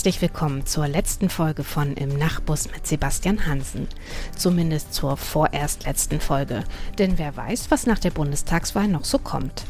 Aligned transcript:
Herzlich 0.00 0.22
willkommen 0.22 0.64
zur 0.64 0.88
letzten 0.88 1.28
Folge 1.28 1.62
von 1.62 1.92
Im 1.92 2.16
Nachtbus 2.16 2.72
mit 2.72 2.86
Sebastian 2.86 3.44
Hansen. 3.44 3.86
Zumindest 4.34 4.94
zur 4.94 5.18
vorerst 5.18 5.84
letzten 5.84 6.20
Folge, 6.20 6.64
denn 6.98 7.18
wer 7.18 7.36
weiß, 7.36 7.70
was 7.70 7.84
nach 7.84 7.98
der 7.98 8.08
Bundestagswahl 8.08 8.88
noch 8.88 9.04
so 9.04 9.18
kommt. 9.18 9.64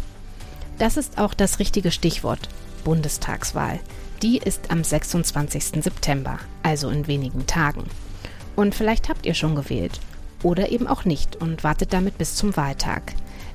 Das 0.79 0.97
ist 0.97 1.19
auch 1.19 1.35
das 1.35 1.59
richtige 1.59 1.91
Stichwort, 1.91 2.49
Bundestagswahl. 2.85 3.81
Die 4.23 4.39
ist 4.39 4.71
am 4.71 4.85
26. 4.85 5.83
September, 5.83 6.39
also 6.63 6.91
in 6.91 7.09
wenigen 7.09 7.49
Tagen. 7.49 7.83
Und 8.55 8.77
vielleicht 8.77 9.09
habt 9.09 9.27
ihr 9.27 9.35
schon 9.35 9.57
gewählt. 9.57 9.99
Oder 10.45 10.71
eben 10.71 10.87
auch 10.87 11.05
nicht 11.05 11.35
und 11.43 11.65
wartet 11.65 11.93
damit 11.93 12.19
bis 12.19 12.37
zum 12.37 12.57
Wahltag. 12.57 13.15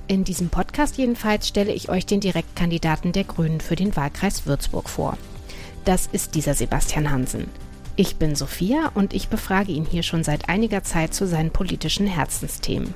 In 0.09 0.25
diesem 0.25 0.49
Podcast 0.49 0.97
jedenfalls 0.97 1.47
stelle 1.47 1.71
ich 1.71 1.87
euch 1.87 2.05
den 2.05 2.19
Direktkandidaten 2.19 3.13
der 3.13 3.23
Grünen 3.23 3.61
für 3.61 3.77
den 3.77 3.95
Wahlkreis 3.95 4.45
Würzburg 4.45 4.89
vor. 4.89 5.17
Das 5.85 6.09
ist 6.11 6.33
dieser 6.33 6.55
Sebastian 6.55 7.11
Hansen. 7.11 7.45
Ich 7.95 8.15
bin 8.15 8.35
Sophia 8.35 8.91
und 8.95 9.13
ich 9.13 9.29
befrage 9.29 9.71
ihn 9.71 9.85
hier 9.85 10.01
schon 10.01 10.23
seit 10.23 10.49
einiger 10.49 10.83
Zeit 10.83 11.13
zu 11.13 11.27
seinen 11.27 11.51
politischen 11.51 12.07
Herzensthemen. 12.07 12.95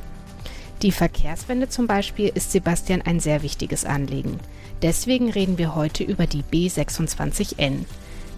Die 0.82 0.92
Verkehrswende 0.92 1.70
zum 1.70 1.86
Beispiel 1.86 2.32
ist 2.34 2.52
Sebastian 2.52 3.04
ein 3.04 3.20
sehr 3.20 3.44
wichtiges 3.44 3.86
Anliegen. 3.86 4.40
Deswegen 4.82 5.30
reden 5.30 5.60
wir 5.60 5.76
heute 5.76 6.04
über 6.04 6.26
die 6.26 6.42
B26N. 6.44 7.86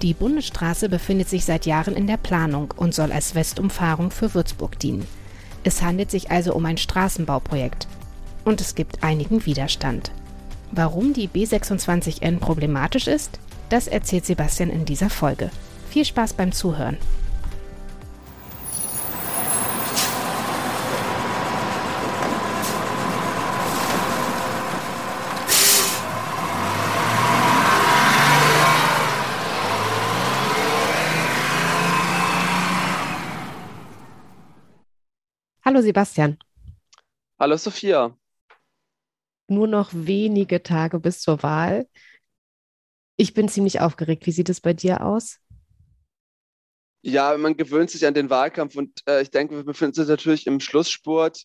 Die 0.01 0.13
Bundesstraße 0.13 0.89
befindet 0.89 1.29
sich 1.29 1.45
seit 1.45 1.65
Jahren 1.65 1.95
in 1.95 2.07
der 2.07 2.17
Planung 2.17 2.73
und 2.75 2.93
soll 2.93 3.13
als 3.13 3.35
Westumfahrung 3.35 4.11
für 4.11 4.33
Würzburg 4.33 4.77
dienen. 4.79 5.07
Es 5.63 5.81
handelt 5.81 6.11
sich 6.11 6.29
also 6.29 6.53
um 6.55 6.65
ein 6.65 6.77
Straßenbauprojekt. 6.77 7.87
Und 8.43 8.59
es 8.59 8.75
gibt 8.75 9.01
einigen 9.01 9.45
Widerstand. 9.45 10.11
Warum 10.71 11.13
die 11.13 11.29
B26N 11.29 12.39
problematisch 12.39 13.07
ist? 13.07 13.39
Das 13.71 13.87
erzählt 13.87 14.25
Sebastian 14.25 14.69
in 14.69 14.83
dieser 14.83 15.09
Folge. 15.09 15.49
Viel 15.89 16.03
Spaß 16.03 16.33
beim 16.33 16.51
Zuhören. 16.51 16.97
Hallo 35.63 35.81
Sebastian. 35.81 36.37
Hallo 37.39 37.55
Sophia. 37.55 38.17
Nur 39.47 39.67
noch 39.67 39.91
wenige 39.93 40.61
Tage 40.61 40.99
bis 40.99 41.21
zur 41.21 41.41
Wahl. 41.41 41.87
Ich 43.21 43.35
bin 43.35 43.47
ziemlich 43.47 43.81
aufgeregt. 43.81 44.25
Wie 44.25 44.31
sieht 44.31 44.49
es 44.49 44.61
bei 44.61 44.73
dir 44.73 45.05
aus? 45.05 45.37
Ja, 47.03 47.37
man 47.37 47.55
gewöhnt 47.55 47.91
sich 47.91 48.07
an 48.07 48.15
den 48.15 48.31
Wahlkampf 48.31 48.75
und 48.75 49.03
äh, 49.07 49.21
ich 49.21 49.29
denke, 49.29 49.57
wir 49.57 49.63
befinden 49.63 49.99
uns 49.99 50.09
natürlich 50.09 50.47
im 50.47 50.59
Schlussspurt 50.59 51.43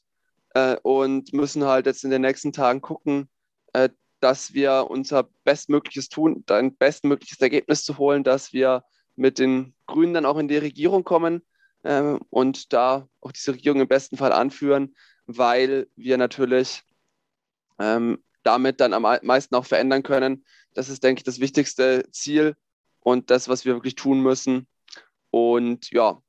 äh, 0.55 0.77
und 0.83 1.35
müssen 1.35 1.65
halt 1.65 1.85
jetzt 1.85 2.03
in 2.03 2.09
den 2.09 2.23
nächsten 2.23 2.55
Tagen 2.55 2.81
gucken, 2.81 3.29
äh, 3.75 3.91
dass 4.21 4.55
wir 4.55 4.87
unser 4.89 5.29
Bestmögliches 5.45 6.09
tun, 6.09 6.43
ein 6.49 6.75
bestmögliches 6.75 7.43
Ergebnis 7.43 7.85
zu 7.85 7.99
holen, 7.99 8.25
dass 8.25 8.55
wir 8.55 8.83
mit 9.15 9.39
den 9.39 9.75
Grünen 9.87 10.15
dann 10.15 10.25
auch 10.25 10.39
in 10.39 10.49
die 10.49 10.57
Regierung 10.57 11.05
kommen 11.05 11.43
ähm, 11.85 12.21
und 12.31 12.73
da 12.73 13.07
auch 13.21 13.33
diese 13.33 13.53
Regierung 13.53 13.83
im 13.83 13.89
besten 13.89 14.17
Fall 14.17 14.33
anführen, 14.33 14.97
weil 15.27 15.89
wir 15.95 16.17
natürlich 16.17 16.85
ähm, 17.79 18.25
damit 18.47 18.81
dann 18.81 18.95
am 18.95 19.03
meisten 19.03 19.55
auch 19.55 19.67
verändern 19.67 20.03
können, 20.03 20.45
das 20.75 20.89
ist, 20.89 21.03
denke 21.03 21.21
ich, 21.21 21.25
das 21.25 21.41
wichtigste 21.41 22.09
Ziel 22.13 22.57
und 23.01 23.31
das, 23.31 23.49
was 23.49 23.65
wir 23.65 23.75
wirklich 23.75 23.97
tun 23.97 24.21
müssen. 24.21 24.67
Und 25.31 25.91
ja. 25.91 26.21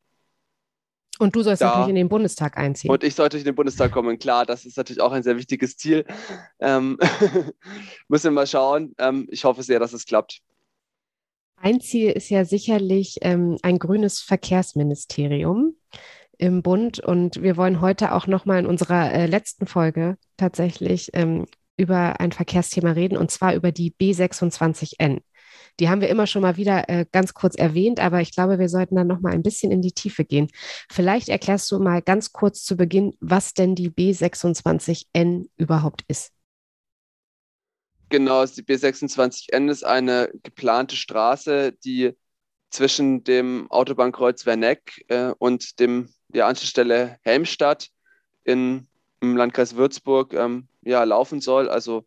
Und 1.20 1.36
du 1.36 1.42
sollst 1.42 1.62
da, 1.62 1.70
natürlich 1.70 1.90
in 1.90 1.96
den 1.96 2.10
Bundestag 2.10 2.58
einziehen. 2.58 2.92
Und 2.92 3.04
ich 3.04 3.16
sollte 3.16 3.38
in 3.38 3.44
den 3.44 3.56
Bundestag 3.56 3.92
kommen, 3.92 4.20
klar, 4.20 4.46
das 4.46 4.66
ist 4.66 4.78
natürlich 4.78 5.02
auch 5.02 5.12
ein 5.12 5.24
sehr 5.24 5.38
wichtiges 5.38 5.78
Ziel. 5.78 6.06
Ähm, 6.60 6.98
müssen 8.08 8.26
wir 8.26 8.32
mal 8.32 8.48
schauen. 8.48 8.94
Ähm, 8.98 9.28
ich 9.32 9.44
hoffe 9.44 9.64
sehr, 9.64 9.80
dass 9.80 9.94
es 9.94 10.06
klappt. 10.06 10.42
Ein 11.56 11.82
Ziel 11.82 12.12
ist 12.12 12.30
ja 12.30 12.46
sicherlich 12.46 13.18
ähm, 13.22 13.58
ein 13.64 13.80
grünes 13.80 14.20
Verkehrsministerium 14.22 15.76
im 16.38 16.62
Bund. 16.62 17.00
Und 17.00 17.42
wir 17.42 17.58
wollen 17.58 17.82
heute 17.82 18.14
auch 18.14 18.28
nochmal 18.28 18.60
in 18.60 18.68
unserer 18.68 19.12
äh, 19.12 19.26
letzten 19.26 19.66
Folge 19.66 20.18
tatsächlich 20.38 21.10
ähm, 21.14 21.48
über 21.78 22.20
ein 22.20 22.32
Verkehrsthema 22.32 22.92
reden, 22.92 23.18
und 23.18 23.32
zwar 23.32 23.54
über 23.54 23.72
die 23.72 23.94
B26N. 23.94 25.22
Die 25.80 25.90
haben 25.90 26.02
wir 26.02 26.10
immer 26.10 26.26
schon 26.26 26.42
mal 26.42 26.58
wieder 26.58 26.90
äh, 26.90 27.06
ganz 27.12 27.34
kurz 27.34 27.56
erwähnt, 27.56 28.00
aber 28.00 28.20
ich 28.22 28.34
glaube, 28.34 28.58
wir 28.58 28.68
sollten 28.68 28.96
dann 28.96 29.08
noch 29.08 29.20
mal 29.20 29.34
ein 29.34 29.44
bisschen 29.44 29.72
in 29.72 29.82
die 29.82 29.92
Tiefe 29.92 30.26
gehen. 30.26 30.50
Vielleicht 30.90 31.30
erklärst 31.30 31.72
du 31.72 31.80
mal 31.80 32.02
ganz 32.02 32.34
kurz 32.34 32.64
zu 32.64 32.76
Beginn, 32.76 33.16
was 33.20 33.54
denn 33.54 33.76
die 33.76 33.92
B26N 33.92 35.50
überhaupt 35.58 36.04
ist. 36.08 36.32
Genau, 38.10 38.46
die 38.46 38.64
B26N 38.64 39.70
ist 39.70 39.86
eine 39.86 40.32
geplante 40.42 40.96
Straße, 40.96 41.74
die 41.84 42.14
zwischen 42.70 43.24
dem 43.24 43.70
Autobahnkreuz 43.70 44.46
Werneck 44.46 45.06
äh, 45.10 45.34
und 45.38 45.80
dem, 45.80 46.10
der 46.30 46.48
Anschlussstelle 46.48 47.18
Helmstadt 47.22 47.90
in, 48.44 48.88
im 49.20 49.36
Landkreis 49.36 49.76
Würzburg 49.76 50.34
ähm, 50.34 50.68
ja, 50.88 51.04
laufen 51.04 51.42
soll. 51.42 51.70
Also 51.70 52.06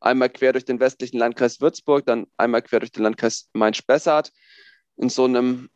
einmal 0.00 0.30
quer 0.30 0.52
durch 0.52 0.64
den 0.64 0.80
westlichen 0.80 1.18
Landkreis 1.18 1.60
Würzburg, 1.60 2.06
dann 2.06 2.26
einmal 2.36 2.62
quer 2.62 2.80
durch 2.80 2.92
den 2.92 3.02
Landkreis 3.02 3.48
Main-Spessart 3.52 4.32
in 4.96 5.08
so 5.08 5.24
einem 5.24 5.68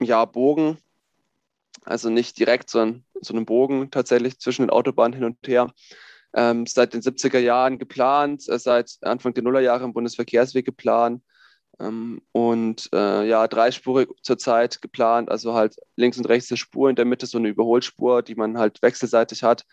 ja, 0.00 0.24
Bogen. 0.24 0.78
Also 1.84 2.10
nicht 2.10 2.38
direkt, 2.38 2.70
sondern 2.70 3.04
so 3.20 3.34
einem 3.34 3.46
Bogen 3.46 3.90
tatsächlich 3.90 4.38
zwischen 4.38 4.62
den 4.62 4.70
Autobahnen 4.70 5.14
hin 5.14 5.24
und 5.24 5.36
her. 5.46 5.72
Ähm, 6.34 6.66
seit 6.66 6.94
den 6.94 7.02
70er 7.02 7.38
Jahren 7.38 7.78
geplant, 7.78 8.48
äh, 8.48 8.58
seit 8.58 8.96
Anfang 9.02 9.34
der 9.34 9.42
Nullerjahre 9.42 9.84
im 9.84 9.92
Bundesverkehrsweg 9.92 10.64
geplant 10.64 11.22
ähm, 11.78 12.22
und 12.32 12.88
äh, 12.94 13.28
ja, 13.28 13.46
dreispurig 13.48 14.08
zurzeit 14.22 14.80
geplant, 14.80 15.30
also 15.30 15.54
halt 15.54 15.76
links 15.96 16.16
und 16.18 16.28
rechts 16.28 16.50
eine 16.50 16.58
Spur, 16.58 16.88
in 16.88 16.96
der 16.96 17.04
Mitte 17.04 17.26
so 17.26 17.38
eine 17.38 17.48
Überholspur, 17.48 18.22
die 18.22 18.34
man 18.34 18.58
halt 18.58 18.80
wechselseitig 18.82 19.42
hat. 19.42 19.64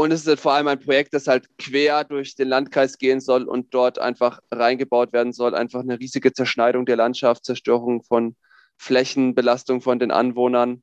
Und 0.00 0.12
es 0.12 0.22
ist 0.22 0.28
halt 0.28 0.40
vor 0.40 0.54
allem 0.54 0.66
ein 0.66 0.80
Projekt, 0.80 1.12
das 1.12 1.26
halt 1.26 1.46
quer 1.58 2.04
durch 2.04 2.34
den 2.34 2.48
Landkreis 2.48 2.96
gehen 2.96 3.20
soll 3.20 3.44
und 3.44 3.74
dort 3.74 3.98
einfach 3.98 4.40
reingebaut 4.50 5.12
werden 5.12 5.34
soll. 5.34 5.54
Einfach 5.54 5.80
eine 5.80 6.00
riesige 6.00 6.32
Zerschneidung 6.32 6.86
der 6.86 6.96
Landschaft, 6.96 7.44
Zerstörung 7.44 8.02
von 8.02 8.34
Flächen, 8.78 9.34
Belastung 9.34 9.82
von 9.82 9.98
den 9.98 10.10
Anwohnern. 10.10 10.82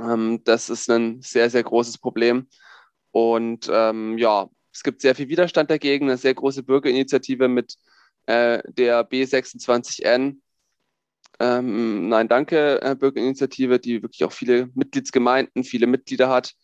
Ähm, 0.00 0.42
das 0.42 0.68
ist 0.68 0.90
ein 0.90 1.22
sehr, 1.22 1.48
sehr 1.48 1.62
großes 1.62 1.98
Problem. 1.98 2.48
Und 3.12 3.70
ähm, 3.72 4.18
ja, 4.18 4.50
es 4.72 4.82
gibt 4.82 5.00
sehr 5.00 5.14
viel 5.14 5.28
Widerstand 5.28 5.70
dagegen, 5.70 6.06
eine 6.06 6.18
sehr 6.18 6.34
große 6.34 6.64
Bürgerinitiative 6.64 7.46
mit 7.46 7.76
äh, 8.26 8.64
der 8.66 9.08
B26N. 9.08 10.40
Ähm, 11.38 12.08
Nein, 12.08 12.26
danke, 12.26 12.82
äh, 12.82 12.96
Bürgerinitiative, 12.96 13.78
die 13.78 14.02
wirklich 14.02 14.24
auch 14.24 14.32
viele 14.32 14.70
Mitgliedsgemeinden, 14.74 15.62
viele 15.62 15.86
Mitglieder 15.86 16.28
hat 16.28 16.56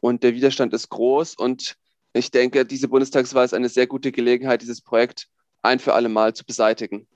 und 0.00 0.22
der 0.22 0.34
Widerstand 0.34 0.72
ist 0.74 0.88
groß. 0.88 1.34
Und 1.36 1.76
ich 2.12 2.30
denke, 2.30 2.64
diese 2.64 2.88
Bundestagswahl 2.88 3.44
ist 3.44 3.54
eine 3.54 3.68
sehr 3.68 3.86
gute 3.86 4.12
Gelegenheit, 4.12 4.62
dieses 4.62 4.80
Projekt 4.80 5.28
ein 5.62 5.78
für 5.78 5.94
alle 5.94 6.08
Mal 6.08 6.34
zu 6.34 6.44
beseitigen. 6.44 7.06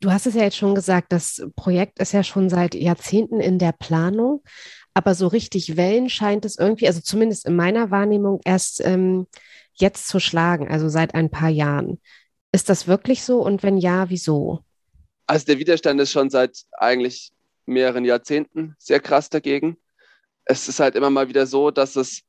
Du 0.00 0.10
hast 0.10 0.26
es 0.26 0.34
ja 0.34 0.44
jetzt 0.44 0.56
schon 0.56 0.74
gesagt, 0.74 1.12
das 1.12 1.42
Projekt 1.56 1.98
ist 1.98 2.12
ja 2.12 2.22
schon 2.22 2.48
seit 2.48 2.74
Jahrzehnten 2.74 3.38
in 3.38 3.58
der 3.58 3.72
Planung, 3.72 4.42
aber 4.94 5.14
so 5.14 5.26
richtig 5.26 5.76
Wellen 5.76 6.08
scheint 6.08 6.46
es 6.46 6.58
irgendwie, 6.58 6.86
also 6.86 7.00
zumindest 7.00 7.46
in 7.46 7.54
meiner 7.54 7.90
Wahrnehmung, 7.90 8.40
erst 8.44 8.82
ähm, 8.82 9.26
jetzt 9.74 10.08
zu 10.08 10.18
schlagen, 10.18 10.68
also 10.68 10.88
seit 10.88 11.14
ein 11.14 11.30
paar 11.30 11.50
Jahren. 11.50 12.00
Ist 12.50 12.70
das 12.70 12.86
wirklich 12.86 13.22
so 13.22 13.44
und 13.44 13.62
wenn 13.62 13.76
ja, 13.76 14.08
wieso? 14.08 14.60
Also 15.26 15.44
der 15.44 15.58
Widerstand 15.58 16.00
ist 16.00 16.10
schon 16.10 16.30
seit 16.30 16.62
eigentlich 16.72 17.32
mehreren 17.66 18.06
Jahrzehnten 18.06 18.74
sehr 18.78 19.00
krass 19.00 19.28
dagegen 19.28 19.76
es 20.50 20.68
ist 20.68 20.80
halt 20.80 20.96
immer 20.96 21.10
mal 21.10 21.28
wieder 21.28 21.46
so, 21.46 21.70
dass 21.70 21.94
es 21.94 22.22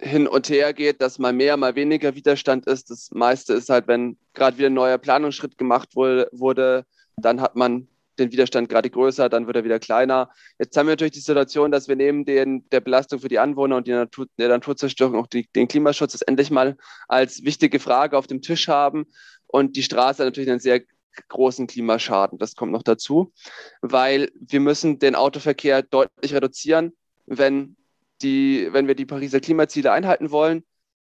hin 0.00 0.26
und 0.26 0.48
her 0.48 0.72
geht, 0.72 1.00
dass 1.00 1.20
mal 1.20 1.32
mehr, 1.32 1.56
mal 1.56 1.76
weniger 1.76 2.16
Widerstand 2.16 2.66
ist. 2.66 2.90
Das 2.90 3.10
meiste 3.12 3.54
ist 3.54 3.68
halt, 3.68 3.86
wenn 3.86 4.18
gerade 4.34 4.58
wieder 4.58 4.68
ein 4.68 4.74
neuer 4.74 4.98
Planungsschritt 4.98 5.56
gemacht 5.56 5.94
wurde, 5.94 6.84
dann 7.16 7.40
hat 7.40 7.54
man 7.54 7.86
den 8.18 8.32
Widerstand 8.32 8.68
gerade 8.68 8.90
größer, 8.90 9.28
dann 9.28 9.46
wird 9.46 9.56
er 9.56 9.64
wieder 9.64 9.78
kleiner. 9.78 10.30
Jetzt 10.58 10.76
haben 10.76 10.86
wir 10.86 10.92
natürlich 10.92 11.12
die 11.12 11.20
Situation, 11.20 11.70
dass 11.70 11.86
wir 11.86 11.94
neben 11.94 12.24
den, 12.24 12.68
der 12.70 12.80
Belastung 12.80 13.20
für 13.20 13.28
die 13.28 13.38
Anwohner 13.38 13.76
und 13.76 13.86
die 13.86 13.92
Natur, 13.92 14.26
der 14.36 14.48
Naturzerstörung 14.48 15.14
auch 15.14 15.28
die, 15.28 15.48
den 15.54 15.68
Klimaschutz 15.68 16.12
das 16.12 16.22
endlich 16.22 16.50
mal 16.50 16.76
als 17.06 17.44
wichtige 17.44 17.78
Frage 17.78 18.18
auf 18.18 18.26
dem 18.26 18.42
Tisch 18.42 18.66
haben 18.66 19.06
und 19.46 19.76
die 19.76 19.84
Straße 19.84 20.24
natürlich 20.24 20.50
einen 20.50 20.60
sehr 20.60 20.82
großen 21.28 21.68
Klimaschaden. 21.68 22.38
Das 22.38 22.56
kommt 22.56 22.72
noch 22.72 22.82
dazu, 22.82 23.32
weil 23.80 24.32
wir 24.34 24.60
müssen 24.60 24.98
den 24.98 25.14
Autoverkehr 25.14 25.82
deutlich 25.82 26.34
reduzieren 26.34 26.92
wenn, 27.26 27.76
die, 28.22 28.68
wenn 28.72 28.86
wir 28.86 28.94
die 28.94 29.06
Pariser 29.06 29.40
Klimaziele 29.40 29.92
einhalten 29.92 30.30
wollen. 30.30 30.64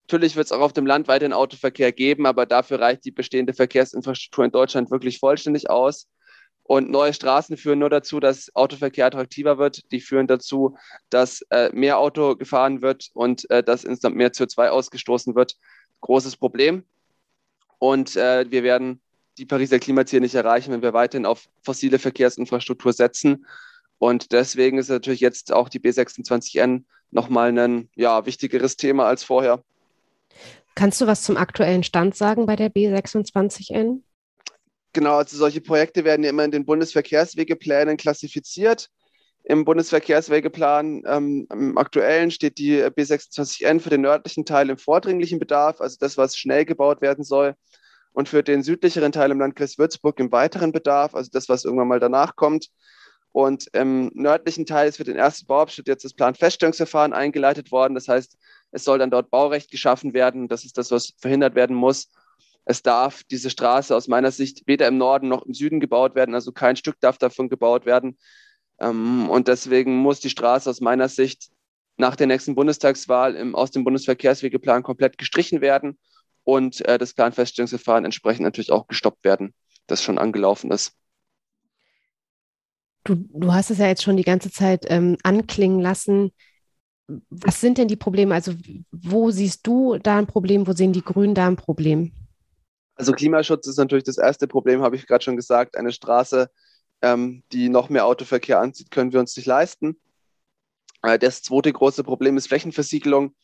Natürlich 0.04 0.36
wird 0.36 0.48
es 0.48 0.52
auch 0.52 0.62
auf 0.62 0.74
dem 0.74 0.86
Land 0.86 1.08
weiterhin 1.08 1.34
Autoverkehr 1.34 1.92
geben, 1.92 2.26
aber 2.26 2.46
dafür 2.46 2.80
reicht 2.80 3.06
die 3.06 3.12
bestehende 3.12 3.54
Verkehrsinfrastruktur 3.54 4.46
in 4.46 4.52
Deutschland 4.52 4.92
wirklich 4.92 5.20
vollständig 5.20 5.70
aus. 5.70 6.08
Und 6.64 6.90
neue 6.90 7.14
Straßen 7.14 7.58
führen 7.58 7.80
nur 7.80 7.90
dazu, 7.90 8.20
dass 8.20 8.54
Autoverkehr 8.56 9.06
attraktiver 9.06 9.58
wird. 9.58 9.92
Die 9.92 10.00
führen 10.00 10.28
dazu, 10.28 10.78
dass 11.10 11.42
äh, 11.50 11.70
mehr 11.74 11.98
Auto 11.98 12.36
gefahren 12.36 12.82
wird 12.82 13.10
und 13.14 13.50
äh, 13.50 13.64
dass 13.64 13.84
insgesamt 13.84 14.16
mehr 14.16 14.32
CO2 14.32 14.70
ausgestoßen 14.70 15.36
wird. 15.36 15.58
Großes 16.02 16.38
Problem. 16.38 16.86
Und 17.78 18.16
äh, 18.16 18.50
wir 18.50 18.64
werden 18.64 19.02
die 19.38 19.46
Pariser 19.46 19.80
Klimaziele 19.80 20.22
nicht 20.22 20.36
erreichen, 20.36 20.72
wenn 20.72 20.82
wir 20.82 20.94
weiterhin 20.94 21.26
auf 21.26 21.48
fossile 21.64 22.00
Verkehrsinfrastruktur 22.00 22.94
setzen. 22.94 23.46
Und 24.02 24.32
deswegen 24.32 24.80
ist 24.80 24.90
natürlich 24.90 25.20
jetzt 25.20 25.54
auch 25.54 25.70
die 25.70 25.80
B26N 25.80 26.86
nochmal 27.12 27.56
ein 27.56 27.88
ja, 27.96 28.26
wichtigeres 28.26 28.76
Thema 28.76 29.06
als 29.06 29.24
vorher. 29.24 29.64
Kannst 30.74 31.00
du 31.02 31.06
was 31.06 31.22
zum 31.22 31.38
aktuellen 31.38 31.84
Stand 31.84 32.16
sagen 32.16 32.48
bei 32.48 32.56
der 32.56 32.72
B26N? 32.72 34.02
Genau, 34.94 35.18
also 35.18 35.38
solche 35.38 35.62
Projekte 35.62 36.04
werden 36.04 36.24
ja 36.24 36.32
immer 36.32 36.44
in 36.44 36.50
den 36.50 36.66
Bundesverkehrswegeplänen 36.66 37.96
klassifiziert. 37.98 38.90
Im 39.44 39.66
Bundesverkehrswegeplan 39.66 41.04
ähm, 41.06 41.48
im 41.52 41.78
aktuellen 41.78 42.32
steht 42.32 42.58
die 42.58 42.82
B26N 42.82 43.80
für 43.80 43.92
den 43.92 44.02
nördlichen 44.02 44.46
Teil 44.46 44.72
im 44.72 44.80
vordringlichen 44.80 45.38
Bedarf, 45.38 45.80
also 45.80 45.98
das, 46.00 46.18
was 46.18 46.36
schnell 46.36 46.66
gebaut 46.66 47.04
werden 47.04 47.24
soll, 47.24 47.54
und 48.14 48.30
für 48.30 48.42
den 48.42 48.64
südlicheren 48.64 49.12
Teil 49.12 49.30
im 49.30 49.40
Landkreis 49.40 49.78
Würzburg 49.78 50.20
im 50.20 50.32
weiteren 50.32 50.72
Bedarf, 50.72 51.14
also 51.14 51.30
das, 51.32 51.50
was 51.50 51.66
irgendwann 51.66 51.88
mal 51.88 52.00
danach 52.00 52.36
kommt. 52.36 52.72
Und 53.32 53.68
im 53.74 54.12
nördlichen 54.14 54.66
Teil 54.66 54.90
ist 54.90 54.98
für 54.98 55.04
den 55.04 55.16
ersten 55.16 55.48
Bauabschnitt 55.48 55.88
jetzt 55.88 56.04
das 56.04 56.14
Planfeststellungsverfahren 56.14 57.14
eingeleitet 57.14 57.72
worden. 57.72 57.96
Das 57.96 58.08
heißt, 58.08 58.38
es 58.72 58.84
soll 58.84 59.00
dann 59.00 59.12
dort 59.12 59.30
Baurecht 59.30 59.72
geschaffen 59.72 60.14
werden. 60.14 60.48
Das 60.48 60.66
ist 60.66 60.78
das, 60.78 60.92
was 60.92 61.14
verhindert 61.18 61.56
werden 61.56 61.76
muss. 61.76 62.10
Es 62.66 62.84
darf 62.84 63.24
diese 63.24 63.50
Straße 63.50 63.96
aus 63.96 64.08
meiner 64.08 64.32
Sicht 64.32 64.64
weder 64.68 64.88
im 64.88 64.98
Norden 64.98 65.30
noch 65.30 65.46
im 65.46 65.54
Süden 65.54 65.80
gebaut 65.80 66.16
werden. 66.16 66.36
Also 66.36 66.52
kein 66.52 66.76
Stück 66.76 67.00
darf 67.00 67.18
davon 67.18 67.50
gebaut 67.50 67.86
werden. 67.86 68.18
Ähm, 68.80 69.30
und 69.30 69.48
deswegen 69.48 69.98
muss 69.98 70.20
die 70.20 70.30
Straße 70.30 70.70
aus 70.70 70.82
meiner 70.82 71.08
Sicht 71.08 71.50
nach 71.98 72.16
der 72.16 72.28
nächsten 72.28 72.56
Bundestagswahl 72.56 73.36
im, 73.36 73.56
aus 73.56 73.72
dem 73.72 73.84
Bundesverkehrswegeplan 73.84 74.84
komplett 74.84 75.18
gestrichen 75.18 75.62
werden 75.62 75.98
und 76.44 76.84
äh, 76.86 76.98
das 76.98 77.14
Planfeststellungsverfahren 77.14 78.06
entsprechend 78.06 78.44
natürlich 78.44 78.72
auch 78.72 78.88
gestoppt 78.88 79.24
werden, 79.24 79.54
das 79.88 80.04
schon 80.04 80.18
angelaufen 80.18 80.72
ist. 80.72 80.94
Du, 83.04 83.16
du 83.16 83.54
hast 83.54 83.72
es 83.72 83.80
ja 83.80 83.88
jetzt 83.88 84.04
schon 84.04 84.18
die 84.18 84.24
ganze 84.24 84.52
Zeit 84.52 84.86
ähm, 84.90 85.18
anklingen 85.24 85.80
lassen 85.80 86.32
was 87.30 87.60
sind 87.60 87.78
denn 87.78 87.88
die 87.88 87.96
Probleme? 87.96 88.34
Also 88.34 88.54
wo 88.92 89.32
siehst 89.32 89.66
du 89.68 89.98
da 89.98 90.18
ein 90.18 90.28
Problem, 90.28 90.68
wo 90.68 90.74
sehen 90.74 90.94
die 90.94 91.04
Grünen 91.04 91.36
da 91.36 91.48
ein 91.48 91.56
Problem? 91.56 92.12
Also 92.96 93.14
Klimaschutz 93.14 93.68
ist 93.68 93.78
natürlich 93.78 94.04
das 94.04 94.18
erste 94.18 94.48
Problem, 94.48 94.82
habe 94.82 94.96
ich 94.96 95.08
gerade 95.08 95.24
schon 95.24 95.36
gesagt. 95.36 95.76
Eine 95.76 95.92
Straße, 95.92 96.50
ähm, 97.02 97.44
die 97.52 97.70
noch 97.70 97.90
mehr 97.90 98.06
Autoverkehr 98.06 98.60
anzieht, 98.60 98.92
können 98.92 99.12
wir 99.12 99.20
uns 99.20 99.36
nicht 99.36 99.46
leisten. 99.46 100.00
Äh, 101.02 101.18
das 101.18 101.42
zweite 101.42 101.74
große 101.74 102.04
Problem 102.04 102.38
ist 102.38 102.48
Flächenversiegelung. 102.48 103.36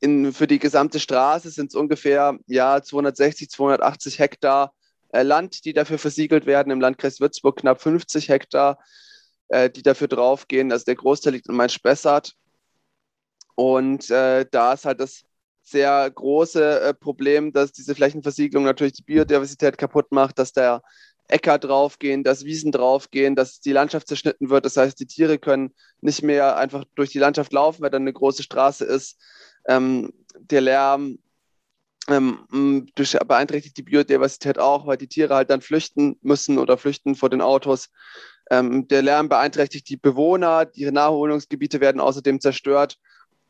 In, 0.00 0.32
für 0.32 0.46
die 0.46 0.58
gesamte 0.58 1.00
Straße 1.00 1.50
sind 1.50 1.68
es 1.68 1.74
ungefähr 1.74 2.38
ja, 2.46 2.82
260, 2.82 3.50
280 3.50 4.18
Hektar 4.18 4.72
Land, 5.12 5.64
die 5.64 5.72
dafür 5.72 5.98
versiegelt 5.98 6.46
werden. 6.46 6.70
Im 6.70 6.80
Landkreis 6.80 7.20
Würzburg 7.20 7.56
knapp 7.58 7.80
50 7.80 8.28
Hektar, 8.28 8.78
äh, 9.48 9.70
die 9.70 9.82
dafür 9.82 10.08
draufgehen. 10.08 10.72
Also 10.72 10.84
der 10.84 10.96
Großteil 10.96 11.34
liegt 11.34 11.48
in 11.48 11.56
Main-Spessart. 11.56 12.34
Und 13.54 14.10
äh, 14.10 14.46
da 14.50 14.72
ist 14.72 14.84
halt 14.84 15.00
das 15.00 15.24
sehr 15.62 16.10
große 16.10 16.80
äh, 16.80 16.94
Problem, 16.94 17.52
dass 17.52 17.72
diese 17.72 17.94
Flächenversiegelung 17.94 18.64
natürlich 18.64 18.94
die 18.94 19.02
Biodiversität 19.02 19.76
kaputt 19.76 20.12
macht, 20.12 20.38
dass 20.38 20.52
da 20.52 20.82
Äcker 21.28 21.58
draufgehen, 21.58 22.24
dass 22.24 22.44
Wiesen 22.44 22.72
draufgehen, 22.72 23.36
dass 23.36 23.60
die 23.60 23.72
Landschaft 23.72 24.08
zerschnitten 24.08 24.48
wird. 24.48 24.64
Das 24.64 24.76
heißt, 24.76 24.98
die 24.98 25.06
Tiere 25.06 25.38
können 25.38 25.74
nicht 26.00 26.22
mehr 26.22 26.56
einfach 26.56 26.84
durch 26.94 27.10
die 27.10 27.18
Landschaft 27.18 27.52
laufen, 27.52 27.82
weil 27.82 27.90
dann 27.90 28.02
eine 28.02 28.12
große 28.14 28.42
Straße 28.42 28.84
ist. 28.84 29.18
Ähm, 29.66 30.12
der 30.38 30.62
Lärm 30.62 31.18
ähm, 32.08 32.86
beeinträchtigt 33.26 33.76
die 33.76 33.82
Biodiversität 33.82 34.58
auch, 34.58 34.86
weil 34.86 34.96
die 34.96 35.08
Tiere 35.08 35.34
halt 35.34 35.50
dann 35.50 35.60
flüchten 35.60 36.16
müssen 36.22 36.58
oder 36.58 36.78
flüchten 36.78 37.14
vor 37.14 37.30
den 37.30 37.40
Autos. 37.40 37.90
Ähm, 38.50 38.88
der 38.88 39.02
Lärm 39.02 39.28
beeinträchtigt 39.28 39.88
die 39.88 39.96
Bewohner, 39.96 40.64
die 40.64 40.90
Naherholungsgebiete 40.90 41.80
werden 41.80 42.00
außerdem 42.00 42.40
zerstört. 42.40 42.96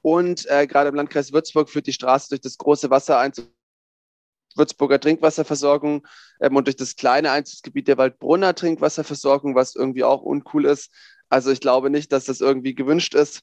Und 0.02 0.46
äh, 0.48 0.66
gerade 0.66 0.88
im 0.88 0.94
Landkreis 0.94 1.32
Würzburg 1.32 1.70
führt 1.70 1.86
die 1.86 1.92
Straße 1.92 2.28
durch 2.30 2.40
das 2.40 2.58
große 2.58 2.90
Wasser 2.90 3.18
ein 3.18 3.32
Würzburger 4.56 4.98
Trinkwasserversorgung 4.98 6.06
ähm, 6.40 6.56
und 6.56 6.66
durch 6.66 6.76
das 6.76 6.96
kleine 6.96 7.30
Einzugsgebiet 7.30 7.88
der 7.88 7.98
Waldbrunner 7.98 8.54
Trinkwasserversorgung, 8.54 9.54
was 9.54 9.76
irgendwie 9.76 10.04
auch 10.04 10.22
uncool 10.22 10.64
ist. 10.64 10.90
Also 11.28 11.50
ich 11.50 11.60
glaube 11.60 11.90
nicht, 11.90 12.12
dass 12.12 12.24
das 12.24 12.40
irgendwie 12.40 12.74
gewünscht 12.74 13.14
ist, 13.14 13.42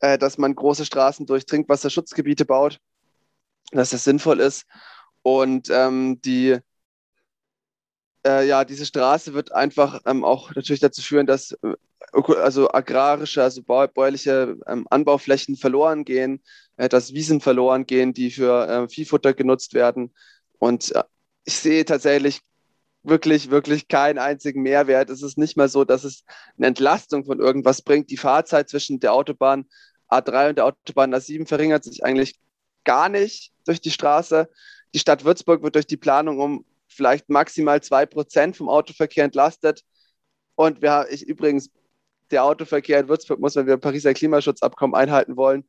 äh, 0.00 0.16
dass 0.16 0.38
man 0.38 0.54
große 0.54 0.86
Straßen 0.86 1.26
durch 1.26 1.44
Trinkwasserschutzgebiete 1.44 2.44
baut, 2.46 2.78
dass 3.72 3.90
das 3.90 4.04
sinnvoll 4.04 4.40
ist. 4.40 4.66
Und 5.22 5.70
ähm, 5.70 6.20
die 6.22 6.58
äh, 8.26 8.46
ja, 8.46 8.64
diese 8.64 8.86
Straße 8.86 9.34
wird 9.34 9.52
einfach 9.52 10.00
ähm, 10.06 10.24
auch 10.24 10.54
natürlich 10.54 10.80
dazu 10.80 11.02
führen, 11.02 11.26
dass 11.26 11.52
äh, 11.52 11.74
also 12.12 12.70
agrarische, 12.70 13.42
also 13.42 13.62
bäuerliche 13.62 14.56
ähm, 14.66 14.86
Anbauflächen 14.90 15.56
verloren 15.56 16.04
gehen, 16.04 16.42
äh, 16.76 16.88
dass 16.88 17.14
Wiesen 17.14 17.40
verloren 17.40 17.86
gehen, 17.86 18.14
die 18.14 18.30
für 18.30 18.68
äh, 18.68 18.88
Viehfutter 18.88 19.34
genutzt 19.34 19.74
werden. 19.74 20.12
Und 20.58 20.94
äh, 20.94 21.04
ich 21.44 21.54
sehe 21.56 21.84
tatsächlich 21.84 22.40
wirklich, 23.02 23.50
wirklich 23.50 23.88
keinen 23.88 24.18
einzigen 24.18 24.62
Mehrwert. 24.62 25.10
Es 25.10 25.22
ist 25.22 25.38
nicht 25.38 25.56
mal 25.56 25.68
so, 25.68 25.84
dass 25.84 26.04
es 26.04 26.24
eine 26.56 26.66
Entlastung 26.66 27.24
von 27.24 27.38
irgendwas 27.38 27.82
bringt. 27.82 28.10
Die 28.10 28.16
Fahrzeit 28.16 28.68
zwischen 28.68 28.98
der 29.00 29.12
Autobahn 29.12 29.66
A3 30.10 30.50
und 30.50 30.56
der 30.56 30.66
Autobahn 30.66 31.14
A7 31.14 31.46
verringert 31.46 31.84
sich 31.84 32.04
eigentlich 32.04 32.38
gar 32.86 33.10
nicht 33.10 33.52
durch 33.66 33.82
die 33.82 33.90
Straße. 33.90 34.48
Die 34.94 34.98
Stadt 34.98 35.24
Würzburg 35.24 35.62
wird 35.62 35.74
durch 35.74 35.86
die 35.86 35.98
Planung 35.98 36.40
um 36.40 36.64
vielleicht 36.88 37.28
maximal 37.28 37.82
zwei 37.82 38.06
Prozent 38.06 38.56
vom 38.56 38.70
Autoverkehr 38.70 39.24
entlastet. 39.24 39.82
Und 40.54 40.80
wir, 40.80 41.06
ich 41.10 41.26
übrigens, 41.28 41.68
der 42.30 42.44
Autoverkehr 42.44 43.00
in 43.00 43.08
Würzburg 43.08 43.38
muss, 43.38 43.56
wenn 43.56 43.66
wir 43.66 43.76
Pariser 43.76 44.14
Klimaschutzabkommen 44.14 44.96
einhalten 44.96 45.36
wollen, 45.36 45.68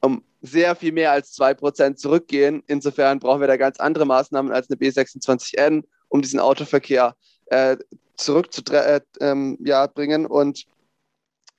um 0.00 0.24
sehr 0.40 0.74
viel 0.74 0.92
mehr 0.92 1.12
als 1.12 1.32
zwei 1.32 1.52
Prozent 1.52 1.98
zurückgehen. 1.98 2.62
Insofern 2.66 3.18
brauchen 3.18 3.40
wir 3.40 3.48
da 3.48 3.56
ganz 3.56 3.78
andere 3.78 4.06
Maßnahmen 4.06 4.52
als 4.52 4.70
eine 4.70 4.78
B26N, 4.78 5.84
um 6.08 6.22
diesen 6.22 6.40
Autoverkehr 6.40 7.14
äh, 7.46 7.76
zurückzubringen. 8.16 8.84
Äh, 8.84 9.00
ähm, 9.20 9.58
ja, 9.60 9.84
und 10.28 10.64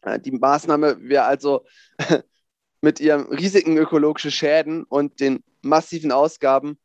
äh, 0.01 0.19
die 0.19 0.31
Maßnahme 0.31 0.97
wäre 1.01 1.25
also 1.25 1.65
mit 2.81 2.99
ihren 2.99 3.25
riesigen 3.33 3.77
ökologischen 3.77 4.31
Schäden 4.31 4.83
und 4.83 5.19
den 5.19 5.43
massiven 5.61 6.11
Ausgaben 6.11 6.77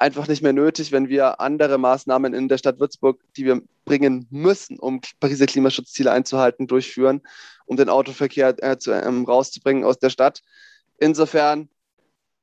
einfach 0.00 0.28
nicht 0.28 0.42
mehr 0.42 0.52
nötig, 0.52 0.92
wenn 0.92 1.08
wir 1.08 1.40
andere 1.40 1.76
Maßnahmen 1.76 2.32
in 2.32 2.48
der 2.48 2.58
Stadt 2.58 2.80
Würzburg, 2.80 3.20
die 3.36 3.44
wir 3.44 3.60
bringen 3.84 4.26
müssen, 4.30 4.78
um 4.78 5.00
Pariser 5.20 5.46
Klimaschutzziele 5.46 6.10
einzuhalten, 6.10 6.66
durchführen, 6.66 7.20
um 7.66 7.76
den 7.76 7.90
Autoverkehr 7.90 8.54
äh, 8.62 8.78
zu, 8.78 8.92
ähm, 8.92 9.24
rauszubringen 9.24 9.84
aus 9.84 9.98
der 9.98 10.10
Stadt. 10.10 10.42
Insofern, 10.98 11.68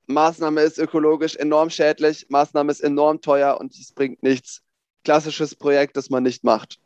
Maßnahme 0.05 0.61
ist 0.61 0.77
ökologisch 0.77 1.35
enorm 1.35 1.69
schädlich, 1.69 2.27
Maßnahme 2.29 2.71
ist 2.71 2.81
enorm 2.81 3.21
teuer 3.21 3.59
und 3.59 3.73
es 3.73 3.91
bringt 3.91 4.23
nichts. 4.23 4.61
Klassisches 5.03 5.55
Projekt, 5.55 5.97
das 5.97 6.09
man 6.09 6.23
nicht 6.23 6.43
macht. 6.43 6.79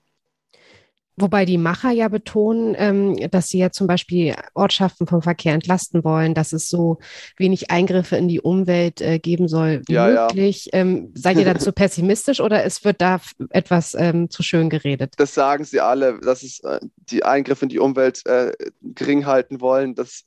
Wobei 1.17 1.43
die 1.43 1.57
Macher 1.57 1.91
ja 1.91 2.07
betonen, 2.07 2.73
ähm, 2.77 3.29
dass 3.31 3.49
sie 3.49 3.59
ja 3.59 3.71
zum 3.71 3.85
Beispiel 3.85 4.33
Ortschaften 4.53 5.07
vom 5.07 5.21
Verkehr 5.21 5.53
entlasten 5.53 6.05
wollen, 6.05 6.33
dass 6.33 6.53
es 6.53 6.69
so 6.69 6.99
wenig 7.37 7.69
Eingriffe 7.69 8.15
in 8.15 8.29
die 8.29 8.39
Umwelt 8.39 9.01
äh, 9.01 9.19
geben 9.19 9.49
soll 9.49 9.81
wie 9.87 9.93
ja, 9.93 10.07
möglich. 10.07 10.69
Ja. 10.71 10.79
Ähm, 10.79 11.11
seid 11.13 11.37
ihr 11.37 11.45
dazu 11.45 11.71
pessimistisch 11.73 12.39
oder 12.39 12.63
es 12.63 12.85
wird 12.85 13.01
da 13.01 13.19
etwas 13.49 13.93
ähm, 13.93 14.29
zu 14.29 14.41
schön 14.41 14.69
geredet? 14.69 15.13
Das 15.17 15.33
sagen 15.33 15.65
sie 15.65 15.81
alle, 15.81 16.17
dass 16.19 16.43
es 16.43 16.59
äh, 16.63 16.79
die 16.95 17.23
Eingriffe 17.23 17.65
in 17.65 17.69
die 17.69 17.79
Umwelt 17.79 18.25
äh, 18.25 18.53
gering 18.81 19.25
halten 19.25 19.59
wollen. 19.59 19.95
Das, 19.95 20.23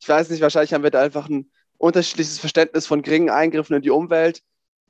ich 0.00 0.08
weiß 0.08 0.30
nicht, 0.30 0.42
wahrscheinlich 0.42 0.74
haben 0.74 0.82
wir 0.82 0.90
da 0.90 1.00
einfach 1.00 1.28
ein 1.28 1.50
unterschiedliches 1.76 2.40
Verständnis 2.40 2.86
von 2.86 3.02
geringen 3.02 3.30
Eingriffen 3.30 3.76
in 3.76 3.82
die 3.82 3.90
Umwelt. 3.90 4.42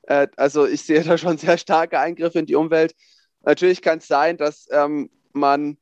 Also 0.05 0.65
ich 0.65 0.83
sehe 0.83 1.03
da 1.03 1.17
schon 1.17 1.37
sehr 1.37 1.57
starke 1.57 1.99
Eingriffe 1.99 2.39
in 2.39 2.45
die 2.45 2.55
Umwelt. 2.55 2.95
Natürlich 3.43 3.81
kann 3.81 3.99
es 3.99 4.07
sein, 4.07 4.37
dass 4.37 4.67
ähm, 4.71 5.09
man 5.39 5.77